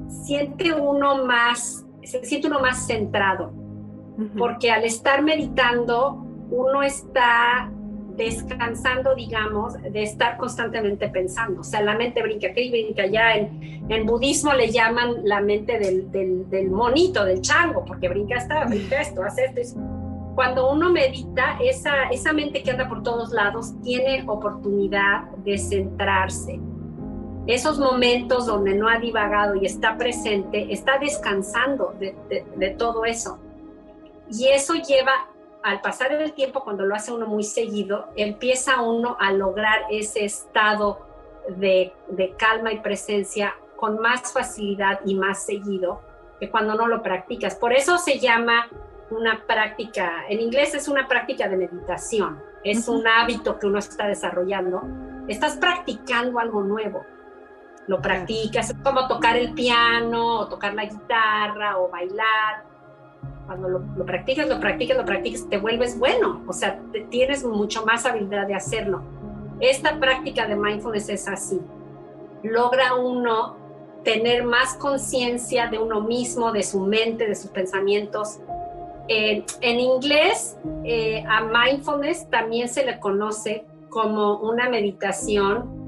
siente 0.08 0.72
uno 0.72 1.24
más, 1.24 1.84
se 2.02 2.24
siente 2.24 2.48
uno 2.48 2.60
más 2.60 2.86
centrado 2.86 3.62
porque 4.38 4.70
al 4.70 4.84
estar 4.84 5.22
meditando 5.22 6.24
uno 6.50 6.82
está 6.82 7.70
descansando, 8.16 9.14
digamos, 9.14 9.74
de 9.82 10.02
estar 10.02 10.36
constantemente 10.36 11.08
pensando. 11.08 11.62
O 11.62 11.64
sea, 11.64 11.80
la 11.82 11.96
mente 11.96 12.22
brinca 12.22 12.48
aquí, 12.48 12.70
brinca 12.70 13.04
allá. 13.04 13.36
En, 13.36 13.86
en 13.88 14.06
budismo 14.06 14.52
le 14.52 14.70
llaman 14.70 15.22
la 15.24 15.40
mente 15.40 15.78
del, 15.78 16.10
del, 16.50 16.70
monito, 16.70 17.24
del 17.24 17.40
chango, 17.40 17.84
porque 17.86 18.08
brinca 18.10 18.36
esto, 18.36 18.54
brinca 18.68 19.00
esto, 19.00 19.22
hace 19.22 19.46
esto. 19.56 19.80
cuando 20.34 20.70
uno 20.70 20.90
medita, 20.90 21.56
esa, 21.64 22.04
esa 22.10 22.34
mente 22.34 22.62
que 22.62 22.70
anda 22.70 22.86
por 22.86 23.02
todos 23.02 23.32
lados 23.32 23.72
tiene 23.82 24.22
oportunidad 24.26 25.30
de 25.44 25.56
centrarse. 25.56 26.60
Esos 27.46 27.78
momentos 27.78 28.46
donde 28.46 28.74
no 28.74 28.88
ha 28.88 28.98
divagado 28.98 29.56
y 29.56 29.66
está 29.66 29.96
presente, 29.96 30.72
está 30.72 30.98
descansando 30.98 31.94
de, 31.98 32.14
de 32.56 32.70
todo 32.70 33.04
eso. 33.04 33.38
Y 34.30 34.48
eso 34.48 34.74
lleva, 34.74 35.12
al 35.62 35.80
pasar 35.80 36.12
el 36.12 36.32
tiempo, 36.32 36.62
cuando 36.62 36.84
lo 36.84 36.94
hace 36.94 37.12
uno 37.12 37.26
muy 37.26 37.42
seguido, 37.42 38.08
empieza 38.16 38.80
uno 38.80 39.16
a 39.20 39.32
lograr 39.32 39.82
ese 39.90 40.24
estado 40.24 41.00
de, 41.48 41.92
de 42.08 42.34
calma 42.36 42.72
y 42.72 42.80
presencia 42.80 43.54
con 43.76 43.98
más 43.98 44.32
facilidad 44.32 45.00
y 45.04 45.16
más 45.16 45.44
seguido 45.44 46.00
que 46.38 46.50
cuando 46.50 46.74
no 46.74 46.86
lo 46.86 47.02
practicas. 47.02 47.56
Por 47.56 47.72
eso 47.72 47.98
se 47.98 48.18
llama 48.18 48.68
una 49.10 49.44
práctica, 49.46 50.24
en 50.28 50.40
inglés 50.40 50.74
es 50.74 50.88
una 50.88 51.06
práctica 51.08 51.48
de 51.48 51.56
meditación, 51.56 52.40
es 52.64 52.88
un 52.88 53.06
hábito 53.06 53.58
que 53.58 53.66
uno 53.66 53.78
está 53.78 54.06
desarrollando. 54.06 54.82
Estás 55.28 55.56
practicando 55.56 56.38
algo 56.38 56.62
nuevo, 56.62 57.04
lo 57.86 58.00
practicas, 58.00 58.70
es 58.70 58.76
como 58.82 59.08
tocar 59.08 59.36
el 59.36 59.52
piano, 59.54 60.40
o 60.40 60.48
tocar 60.48 60.74
la 60.74 60.84
guitarra, 60.84 61.78
o 61.78 61.88
bailar. 61.88 62.64
Cuando 63.46 63.68
lo, 63.68 63.78
lo 63.96 64.06
practicas, 64.06 64.48
lo 64.48 64.60
practicas, 64.60 64.96
lo 64.96 65.04
practicas, 65.04 65.48
te 65.48 65.58
vuelves 65.58 65.98
bueno, 65.98 66.42
o 66.46 66.52
sea, 66.52 66.80
tienes 67.10 67.44
mucho 67.44 67.84
más 67.84 68.06
habilidad 68.06 68.46
de 68.46 68.54
hacerlo. 68.54 69.02
Esta 69.60 69.98
práctica 69.98 70.46
de 70.46 70.56
mindfulness 70.56 71.08
es 71.08 71.28
así. 71.28 71.60
Logra 72.42 72.94
uno 72.94 73.56
tener 74.04 74.44
más 74.44 74.74
conciencia 74.74 75.68
de 75.68 75.78
uno 75.78 76.00
mismo, 76.00 76.52
de 76.52 76.62
su 76.62 76.80
mente, 76.80 77.26
de 77.26 77.34
sus 77.34 77.50
pensamientos, 77.50 78.40
eh, 79.08 79.44
en 79.60 79.80
inglés, 79.80 80.56
eh, 80.84 81.24
a 81.28 81.42
mindfulness 81.42 82.30
también 82.30 82.68
se 82.68 82.84
le 82.84 83.00
conoce 83.00 83.66
como 83.88 84.38
una 84.38 84.68
meditación. 84.68 85.82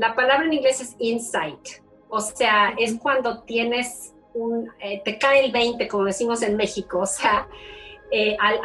La 0.00 0.14
palabra 0.14 0.46
en 0.46 0.54
inglés 0.54 0.80
es 0.80 0.96
insight, 0.98 1.60
o 2.08 2.20
sea, 2.22 2.70
es 2.78 2.98
cuando 2.98 3.42
tienes 3.42 4.14
un, 4.32 4.70
eh, 4.80 5.02
te 5.04 5.18
cae 5.18 5.44
el 5.44 5.52
20, 5.52 5.86
como 5.88 6.04
decimos 6.04 6.40
en 6.40 6.56
México, 6.56 7.00
o 7.00 7.06
sea, 7.06 7.46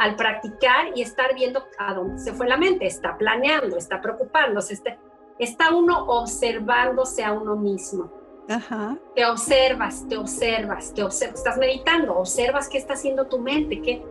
al, 0.00 0.16
practicar 0.16 0.96
y 0.96 1.02
estar 1.02 1.34
viendo 1.34 1.62
a 1.78 1.92
dónde 1.92 2.18
se 2.18 2.32
fue 2.32 2.48
la 2.48 2.56
mente, 2.56 2.86
está 2.86 3.18
planeando, 3.18 3.76
está 3.76 4.00
preocupándose, 4.00 4.72
está, 4.72 4.96
está 5.38 5.74
uno 5.74 6.06
observándose 6.06 7.22
a 7.22 7.32
uno 7.32 7.54
mismo. 7.54 8.10
Te 9.14 9.26
observas, 9.26 10.08
te 10.08 10.16
observas, 10.16 10.94
te 10.94 11.02
observas, 11.02 11.38
estás 11.38 11.58
meditando, 11.58 12.16
observas 12.16 12.68
qué 12.68 12.78
está 12.78 12.94
haciendo 12.94 13.26
tu 13.26 13.40
mente, 13.40 13.82
qué, 13.82 14.02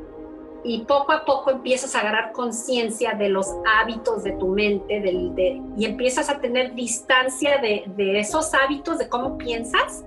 y 0.65 0.79
poco 0.85 1.11
a 1.11 1.25
poco 1.25 1.51
empiezas 1.51 1.95
a 1.95 1.99
agarrar 1.99 2.31
conciencia 2.31 3.13
de 3.13 3.29
los 3.29 3.47
hábitos 3.65 4.23
de 4.23 4.31
tu 4.31 4.47
mente 4.47 4.99
del, 4.99 5.31
y 5.77 5.85
empiezas 5.85 6.29
a 6.29 6.39
tener 6.39 6.73
distancia 6.73 7.59
de, 7.59 8.19
esos 8.19 8.53
hábitos, 8.53 8.97
de 8.97 9.07
cómo 9.07 9.37
piensas, 9.37 10.03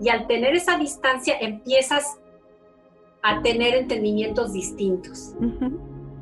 y 0.00 0.08
al 0.08 0.26
tener 0.26 0.54
esa 0.54 0.78
distancia 0.78 1.36
empiezas 1.40 2.18
a 3.22 3.42
tener 3.42 3.74
entendimientos 3.74 4.52
distintos. 4.52 5.34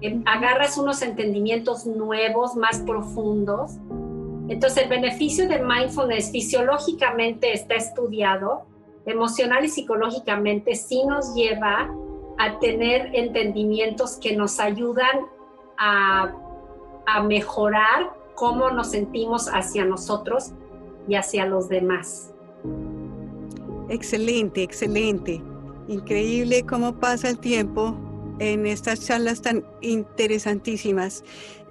Em, 0.01 0.23
agarras 0.27 0.79
unos 0.79 1.03
entendimientos 1.03 1.85
nuevos, 1.85 2.57
más 2.57 2.79
profundos, 2.81 3.73
entonces, 4.49 4.83
el 4.83 4.89
beneficio 4.91 5.49
de 5.49 5.59
mindfulness 5.59 6.31
fisiológicamente 6.31 7.53
está 7.53 7.77
estudiado, 7.77 8.65
emocional 9.07 9.65
y 9.65 9.69
psicológicamente 9.69 10.75
sí 10.75 11.05
nos 11.07 11.35
lleva 11.35 11.91
a 12.39 12.59
tener 12.59 13.15
entendimientos 13.15 14.17
que 14.17 14.37
nos 14.37 14.61
ayudan 14.61 15.27
a, 15.79 16.33
mejorar 17.29 18.17
cómo 18.35 18.71
nos 18.71 18.91
sentimos 18.93 19.49
hacia 19.49 19.85
nosotros 19.85 20.53
y 21.07 21.17
hacia 21.17 21.45
los 21.45 21.69
demás. 21.69 22.33
Excelente, 23.91 24.63
excelente. 24.63 25.43
Increíble 25.87 26.65
cómo 26.65 26.99
pasa 26.99 27.29
el 27.29 27.39
tiempo 27.39 27.95
en 28.39 28.67
estas 28.67 29.07
charlas 29.07 29.43
tan 29.43 29.65
interesantísimas 29.83 31.23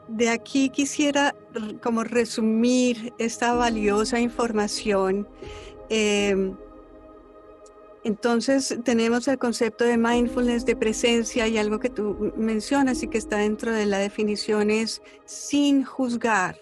de 0.07 0.29
aquí 0.29 0.69
quisiera 0.69 1.35
como 1.81 2.03
resumir 2.03 3.13
esta 3.17 3.53
valiosa 3.53 4.19
información. 4.19 5.27
Em, 5.89 6.55
entonces 8.03 8.77
tenemos 8.83 9.27
el 9.27 9.37
concepto 9.37 9.85
de 9.85 9.97
mindfulness, 9.97 10.65
de 10.65 10.75
presencia 10.75 11.47
y 11.47 11.57
algo 11.57 11.79
que 11.79 11.89
tú 11.89 12.33
mencionas 12.35 13.01
y 13.03 13.07
que 13.07 13.17
está 13.17 13.37
dentro 13.37 13.71
de 13.71 13.85
la 13.85 13.97
definición 13.97 14.69
es 14.69 15.01
sin 15.25 15.85
juzgar. 15.85 16.57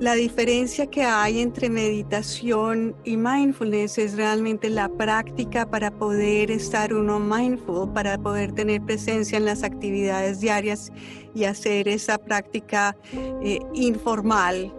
La 0.00 0.14
diferencia 0.14 0.86
que 0.86 1.02
hay 1.02 1.40
entre 1.40 1.68
meditación 1.68 2.96
y 3.04 3.18
mindfulness 3.18 3.98
es 3.98 4.16
realmente 4.16 4.70
la 4.70 4.88
práctica 4.88 5.68
para 5.68 5.90
poder 5.90 6.50
estar 6.50 6.94
uno 6.94 7.20
mindful, 7.20 7.92
para 7.92 8.16
poder 8.16 8.52
tener 8.52 8.80
presencia 8.80 9.36
en 9.36 9.44
las 9.44 9.62
actividades 9.62 10.40
diarias 10.40 10.90
y 11.34 11.44
hacer 11.44 11.86
esa 11.86 12.16
práctica 12.16 12.96
eh, 13.42 13.58
informal 13.74 14.72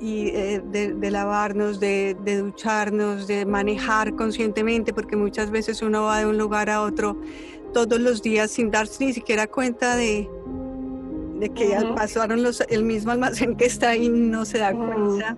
y 0.00 0.28
eh, 0.28 0.62
de, 0.64 1.10
lavarnos, 1.10 1.78
de, 1.78 2.16
de, 2.24 2.38
ducharnos, 2.38 3.26
de 3.26 3.44
manejar 3.44 4.16
conscientemente, 4.16 4.92
porque 4.94 5.16
muchas 5.16 5.50
veces 5.50 5.82
uno 5.82 6.04
va 6.04 6.20
de 6.20 6.26
un 6.26 6.38
lugar 6.38 6.70
a 6.70 6.82
otro 6.82 7.16
todos 7.72 8.00
los 8.00 8.22
días 8.22 8.50
sin 8.50 8.70
darse 8.70 9.04
ni 9.04 9.12
siquiera 9.12 9.46
cuenta 9.46 9.96
de, 9.96 10.28
de 11.38 11.48
que 11.50 11.76
pasaron 11.96 12.42
los, 12.42 12.60
el 12.68 12.84
mismo 12.84 13.12
almacén 13.12 13.56
que 13.56 13.64
está 13.64 13.90
ahí 13.90 14.08
no 14.08 14.44
se 14.44 14.58
da 14.58 14.72
cuenta. 14.72 15.36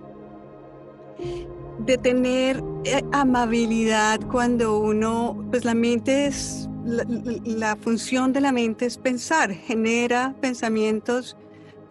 De 1.79 1.97
tener 1.97 2.63
eh, 2.85 3.01
amabilidad 3.11 4.19
cuando 4.31 4.79
uno, 4.79 5.43
pues 5.49 5.65
la 5.65 5.73
mente 5.73 6.27
es, 6.27 6.69
la, 6.85 7.75
función 7.77 8.31
de 8.33 8.41
la 8.41 8.51
mente 8.51 8.85
es 8.85 8.97
pensar, 8.97 9.51
genera 9.51 10.35
pensamientos 10.39 11.37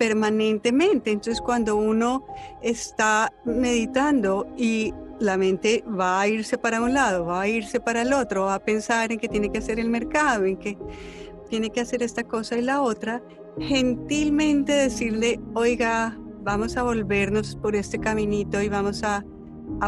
permanentemente. 0.02 1.12
Entonces 1.12 1.40
cuando 1.40 1.76
uno 1.76 2.26
está 2.60 3.32
meditando 3.44 4.48
y 4.56 4.92
la 5.20 5.36
mente 5.36 5.84
va 5.86 6.20
a 6.20 6.26
irse 6.26 6.58
para 6.58 6.82
un 6.82 6.92
lado, 6.92 7.26
va 7.26 7.42
a 7.42 7.46
irse 7.46 7.78
para 7.78 8.02
el 8.02 8.12
otro, 8.12 8.46
va 8.46 8.56
a 8.56 8.64
pensar 8.64 9.12
en 9.12 9.20
que 9.20 9.28
tiene 9.28 9.52
que 9.52 9.58
hacer 9.58 9.78
el 9.78 9.88
mercado, 9.88 10.44
en 10.44 10.56
que 10.56 10.76
tiene 11.48 11.70
que 11.70 11.80
hacer 11.80 12.02
esta 12.02 12.24
cosa 12.24 12.58
y 12.58 12.62
la 12.62 12.82
otra, 12.82 13.22
gentilmente 13.60 14.72
decirle, 14.72 15.38
oiga, 15.54 16.18
vamos 16.42 16.76
a 16.76 16.82
volvernos 16.82 17.54
por 17.54 17.76
este 17.76 18.00
caminito 18.00 18.60
y 18.60 18.68
vamos 18.68 19.04
a, 19.04 19.24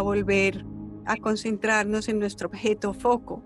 volver 0.01 0.65
a 1.07 1.17
concentrarnos 1.17 2.09
en 2.09 2.21
nuestro 2.21 2.47
objeto 2.47 2.95
foco. 2.95 3.43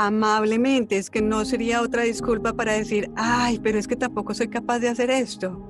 Amablemente, 0.00 0.96
es 0.96 1.10
que 1.10 1.20
no 1.20 1.44
sería 1.44 1.82
otra 1.82 2.02
disculpa 2.02 2.52
para 2.52 2.72
decir, 2.72 3.10
ay, 3.16 3.58
pero 3.60 3.80
es 3.80 3.88
que 3.88 3.96
tampoco 3.96 4.32
soy 4.32 4.46
capaz 4.46 4.78
de 4.78 4.88
hacer 4.88 5.10
esto. 5.10 5.60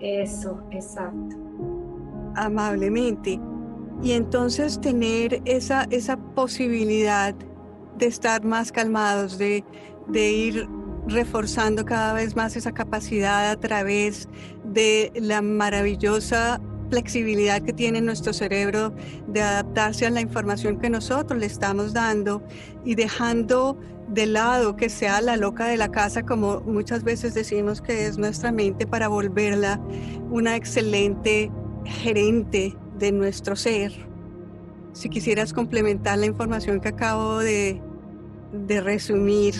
Eso, 0.00 0.60
exacto. 0.72 1.36
Amablemente. 2.34 3.40
Y 4.02 4.12
entonces 4.12 4.80
tener 4.80 5.42
esa, 5.44 5.86
esa 5.90 6.16
posibilidad 6.16 7.36
de 7.96 8.06
estar 8.06 8.44
más 8.44 8.72
calmados, 8.72 9.38
de, 9.38 9.64
de 10.08 10.32
ir 10.32 10.68
reforzando 11.06 11.84
cada 11.84 12.14
vez 12.14 12.34
más 12.34 12.56
esa 12.56 12.72
capacidad 12.72 13.48
a 13.48 13.60
través 13.60 14.28
de 14.64 15.12
la 15.14 15.40
maravillosa 15.40 16.60
flexibilidad 16.90 17.62
que 17.62 17.72
tiene 17.72 18.00
nuestro 18.00 18.32
cerebro 18.32 18.94
de 19.26 19.42
adaptarse 19.42 20.06
a 20.06 20.10
la 20.10 20.20
información 20.20 20.78
que 20.78 20.90
nosotros 20.90 21.38
le 21.38 21.46
estamos 21.46 21.92
dando 21.92 22.42
y 22.84 22.94
dejando 22.94 23.78
de 24.08 24.26
lado 24.26 24.76
que 24.76 24.88
sea 24.88 25.20
la 25.20 25.36
loca 25.36 25.66
de 25.66 25.76
la 25.76 25.90
casa, 25.90 26.22
como 26.22 26.60
muchas 26.60 27.02
veces 27.02 27.34
decimos 27.34 27.80
que 27.80 28.06
es 28.06 28.18
nuestra 28.18 28.52
mente, 28.52 28.86
para 28.86 29.08
volverla 29.08 29.80
una 30.30 30.56
excelente 30.56 31.50
gerente 31.84 32.76
de 32.98 33.12
nuestro 33.12 33.56
ser. 33.56 33.92
Si 34.92 35.08
quisieras 35.08 35.52
complementar 35.52 36.18
la 36.18 36.26
información 36.26 36.80
que 36.80 36.88
acabo 36.88 37.38
de, 37.38 37.82
de 38.52 38.80
resumir 38.80 39.54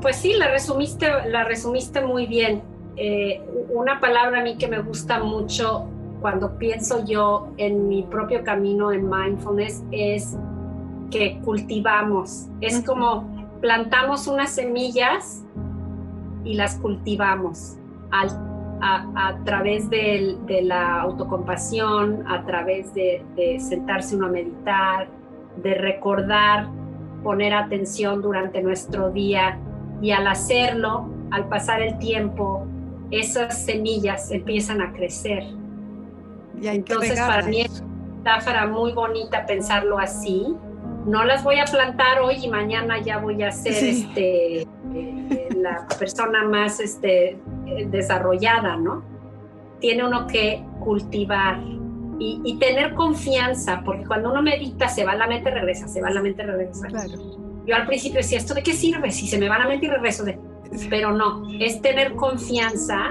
pues 0.00 0.16
sí, 0.16 0.32
la 0.32 0.50
resumiste, 0.50 1.08
la 1.26 1.44
resumiste 1.44 2.00
muy 2.00 2.26
bien. 2.26 2.62
Eh, 3.02 3.40
una 3.70 3.98
palabra 3.98 4.40
a 4.40 4.42
mí 4.42 4.58
que 4.58 4.68
me 4.68 4.82
gusta 4.82 5.24
mucho 5.24 5.86
cuando 6.20 6.58
pienso 6.58 7.02
yo 7.02 7.48
en 7.56 7.88
mi 7.88 8.02
propio 8.02 8.44
camino 8.44 8.92
en 8.92 9.08
mindfulness 9.08 9.82
es 9.90 10.36
que 11.10 11.40
cultivamos. 11.42 12.48
Es 12.60 12.84
como 12.84 13.48
plantamos 13.62 14.26
unas 14.26 14.50
semillas 14.50 15.42
y 16.44 16.52
las 16.56 16.76
cultivamos 16.76 17.78
a, 18.10 19.38
través 19.46 19.88
de, 19.88 20.60
la 20.62 21.00
autocompasión, 21.00 22.22
a 22.28 22.44
través 22.44 22.92
de, 22.92 23.24
de 23.34 23.58
sentarse 23.60 24.14
uno 24.14 24.26
a 24.26 24.28
meditar, 24.30 25.08
de 25.62 25.72
recordar, 25.72 26.68
poner 27.22 27.54
atención 27.54 28.20
durante 28.20 28.60
nuestro 28.60 29.10
día 29.10 29.58
y 30.02 30.10
al 30.10 30.26
hacerlo, 30.26 31.08
al 31.30 31.48
pasar 31.48 31.80
el 31.80 31.98
tiempo, 31.98 32.66
esas 33.10 33.64
semillas 33.64 34.30
empiezan 34.30 34.80
a 34.80 34.92
crecer. 34.92 35.44
Y 36.60 36.68
Entonces, 36.68 37.18
para 37.18 37.42
mí 37.42 37.62
es 37.62 37.80
una 37.80 38.16
metáfora 38.16 38.66
muy 38.66 38.92
bonita 38.92 39.46
pensarlo 39.46 39.98
así. 39.98 40.54
No 41.06 41.24
las 41.24 41.42
voy 41.42 41.58
a 41.58 41.64
plantar 41.64 42.20
hoy 42.20 42.36
y 42.44 42.48
mañana 42.48 43.00
ya 43.00 43.18
voy 43.18 43.42
a 43.42 43.50
ser 43.50 43.72
Sí. 43.72 44.06
este, 44.06 44.62
eh, 44.62 45.48
la 45.56 45.86
persona 45.98 46.44
más 46.44 46.78
este, 46.80 47.30
eh, 47.66 47.86
desarrollada, 47.90 48.76
¿no? 48.76 49.02
Tiene 49.80 50.04
uno 50.06 50.26
que 50.26 50.62
cultivar 50.80 51.58
y, 52.18 52.42
y 52.44 52.58
tener 52.58 52.94
confianza, 52.94 53.80
porque 53.82 54.04
cuando 54.04 54.30
uno 54.30 54.42
medita 54.42 54.88
se 54.88 55.04
va 55.06 55.14
la 55.14 55.26
mente, 55.26 55.50
regresa, 55.50 55.88
se 55.88 56.02
va 56.02 56.10
la 56.10 56.20
mente, 56.20 56.42
regresa. 56.42 56.86
Claro. 56.88 57.12
Yo 57.66 57.76
al 57.76 57.86
principio 57.86 58.18
decía, 58.18 58.36
¿esto 58.38 58.52
de 58.52 58.62
qué 58.62 58.74
sirve? 58.74 59.10
Si 59.10 59.26
se 59.26 59.38
me 59.38 59.48
va 59.48 59.58
la 59.58 59.66
mente 59.68 59.86
y 59.86 59.88
regreso. 59.88 60.24
De... 60.24 60.38
Pero 60.88 61.12
no, 61.12 61.48
es 61.58 61.80
tener 61.82 62.14
confianza 62.14 63.10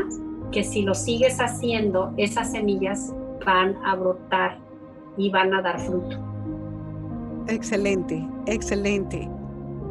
que 0.52 0.64
si 0.64 0.82
lo 0.82 0.96
sigues 0.96 1.38
haciendo, 1.40 2.14
esas 2.18 2.52
semillas 2.52 3.14
van 3.46 3.76
a 3.86 3.96
brotar 3.96 4.60
y 5.18 5.30
van 5.30 5.54
a 5.54 5.62
dar 5.62 5.80
fruto. 5.80 6.18
Excelente, 7.48 8.26
excelente. 8.46 9.28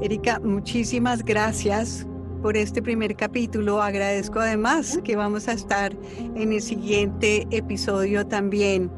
Erika, 0.01 0.41
muchísimas 0.41 1.25
gracias 1.25 2.07
por 2.43 2.57
este 2.57 2.81
primer 2.81 3.17
capítulo. 3.17 3.83
Agradezco 3.83 4.41
además 4.41 4.99
que 5.05 5.17
vamos 5.17 5.49
a 5.49 5.53
estar 5.53 5.93
en 6.37 6.53
el 6.53 6.63
siguiente 6.63 7.47
episodio 7.51 8.27
también. 8.27 8.91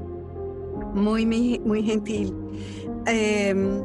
Muy, 0.94 1.24
muy, 1.24 1.83
gentil. 1.83 2.35
Em, 3.06 3.80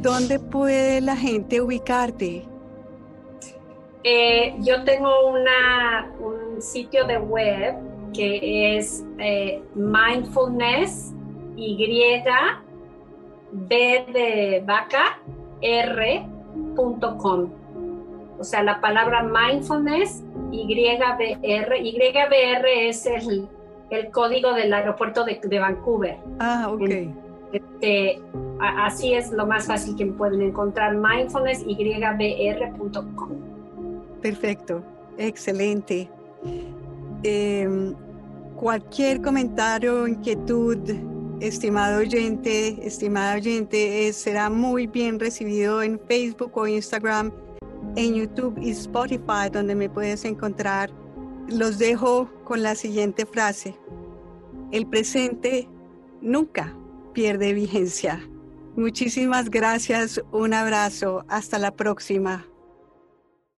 ¿Dónde 0.00 0.38
puede 0.38 1.00
la 1.00 1.16
gente 1.16 1.60
ubicarte? 1.60 2.51
Eh, 4.04 4.56
yo 4.60 4.82
tengo 4.84 5.28
una, 5.30 6.10
un 6.18 6.60
sitio 6.60 7.04
de 7.06 7.18
web 7.18 7.76
que 8.12 8.76
es 8.76 9.04
eh, 9.18 9.62
mindfulness 9.74 11.14
y 11.56 12.22
b 13.52 14.06
de 14.12 14.62
vaca 14.66 15.18
r.com. 15.60 17.50
O 18.38 18.44
sea, 18.44 18.62
la 18.62 18.80
palabra 18.80 19.22
mindfulness 19.22 20.24
YBR. 20.50 21.76
YBR 21.80 22.66
es 22.88 23.06
el, 23.06 23.48
el 23.90 24.10
código 24.10 24.52
del 24.52 24.72
aeropuerto 24.74 25.24
de, 25.24 25.40
de 25.42 25.58
Vancouver. 25.58 26.18
Ah, 26.40 26.68
ok. 26.72 26.90
Este, 27.52 28.20
así 28.60 29.14
es 29.14 29.30
lo 29.30 29.46
más 29.46 29.66
fácil 29.66 29.94
que 29.96 30.06
pueden 30.06 30.42
encontrar 30.42 30.96
mindfulness 30.96 31.64
YBR.com. 31.66 33.51
Perfecto, 34.22 34.84
excelente. 35.18 36.08
Em, 37.24 37.94
cualquier 38.56 39.20
comentario, 39.20 40.06
inquietud, 40.06 40.78
estimado 41.40 41.98
oyente, 41.98 42.78
estimada 42.86 43.34
oyente, 43.34 44.06
eh, 44.06 44.12
será 44.12 44.48
muy 44.48 44.86
bien 44.86 45.18
recibido 45.18 45.82
en 45.82 46.00
Facebook 46.06 46.52
o 46.54 46.68
Instagram, 46.68 47.32
en 47.96 48.14
YouTube 48.14 48.56
y 48.62 48.70
Spotify, 48.70 49.50
donde 49.52 49.74
me 49.74 49.90
puedes 49.90 50.24
encontrar. 50.24 50.90
Los 51.48 51.78
dejo 51.78 52.30
con 52.44 52.62
la 52.62 52.76
siguiente 52.76 53.26
frase. 53.26 53.74
El 54.70 54.86
presente 54.86 55.68
nunca 56.20 56.72
pierde 57.12 57.52
vigencia. 57.52 58.20
Muchísimas 58.76 59.50
gracias, 59.50 60.22
un 60.30 60.54
abrazo, 60.54 61.24
hasta 61.28 61.58
la 61.58 61.72
próxima. 61.72 62.46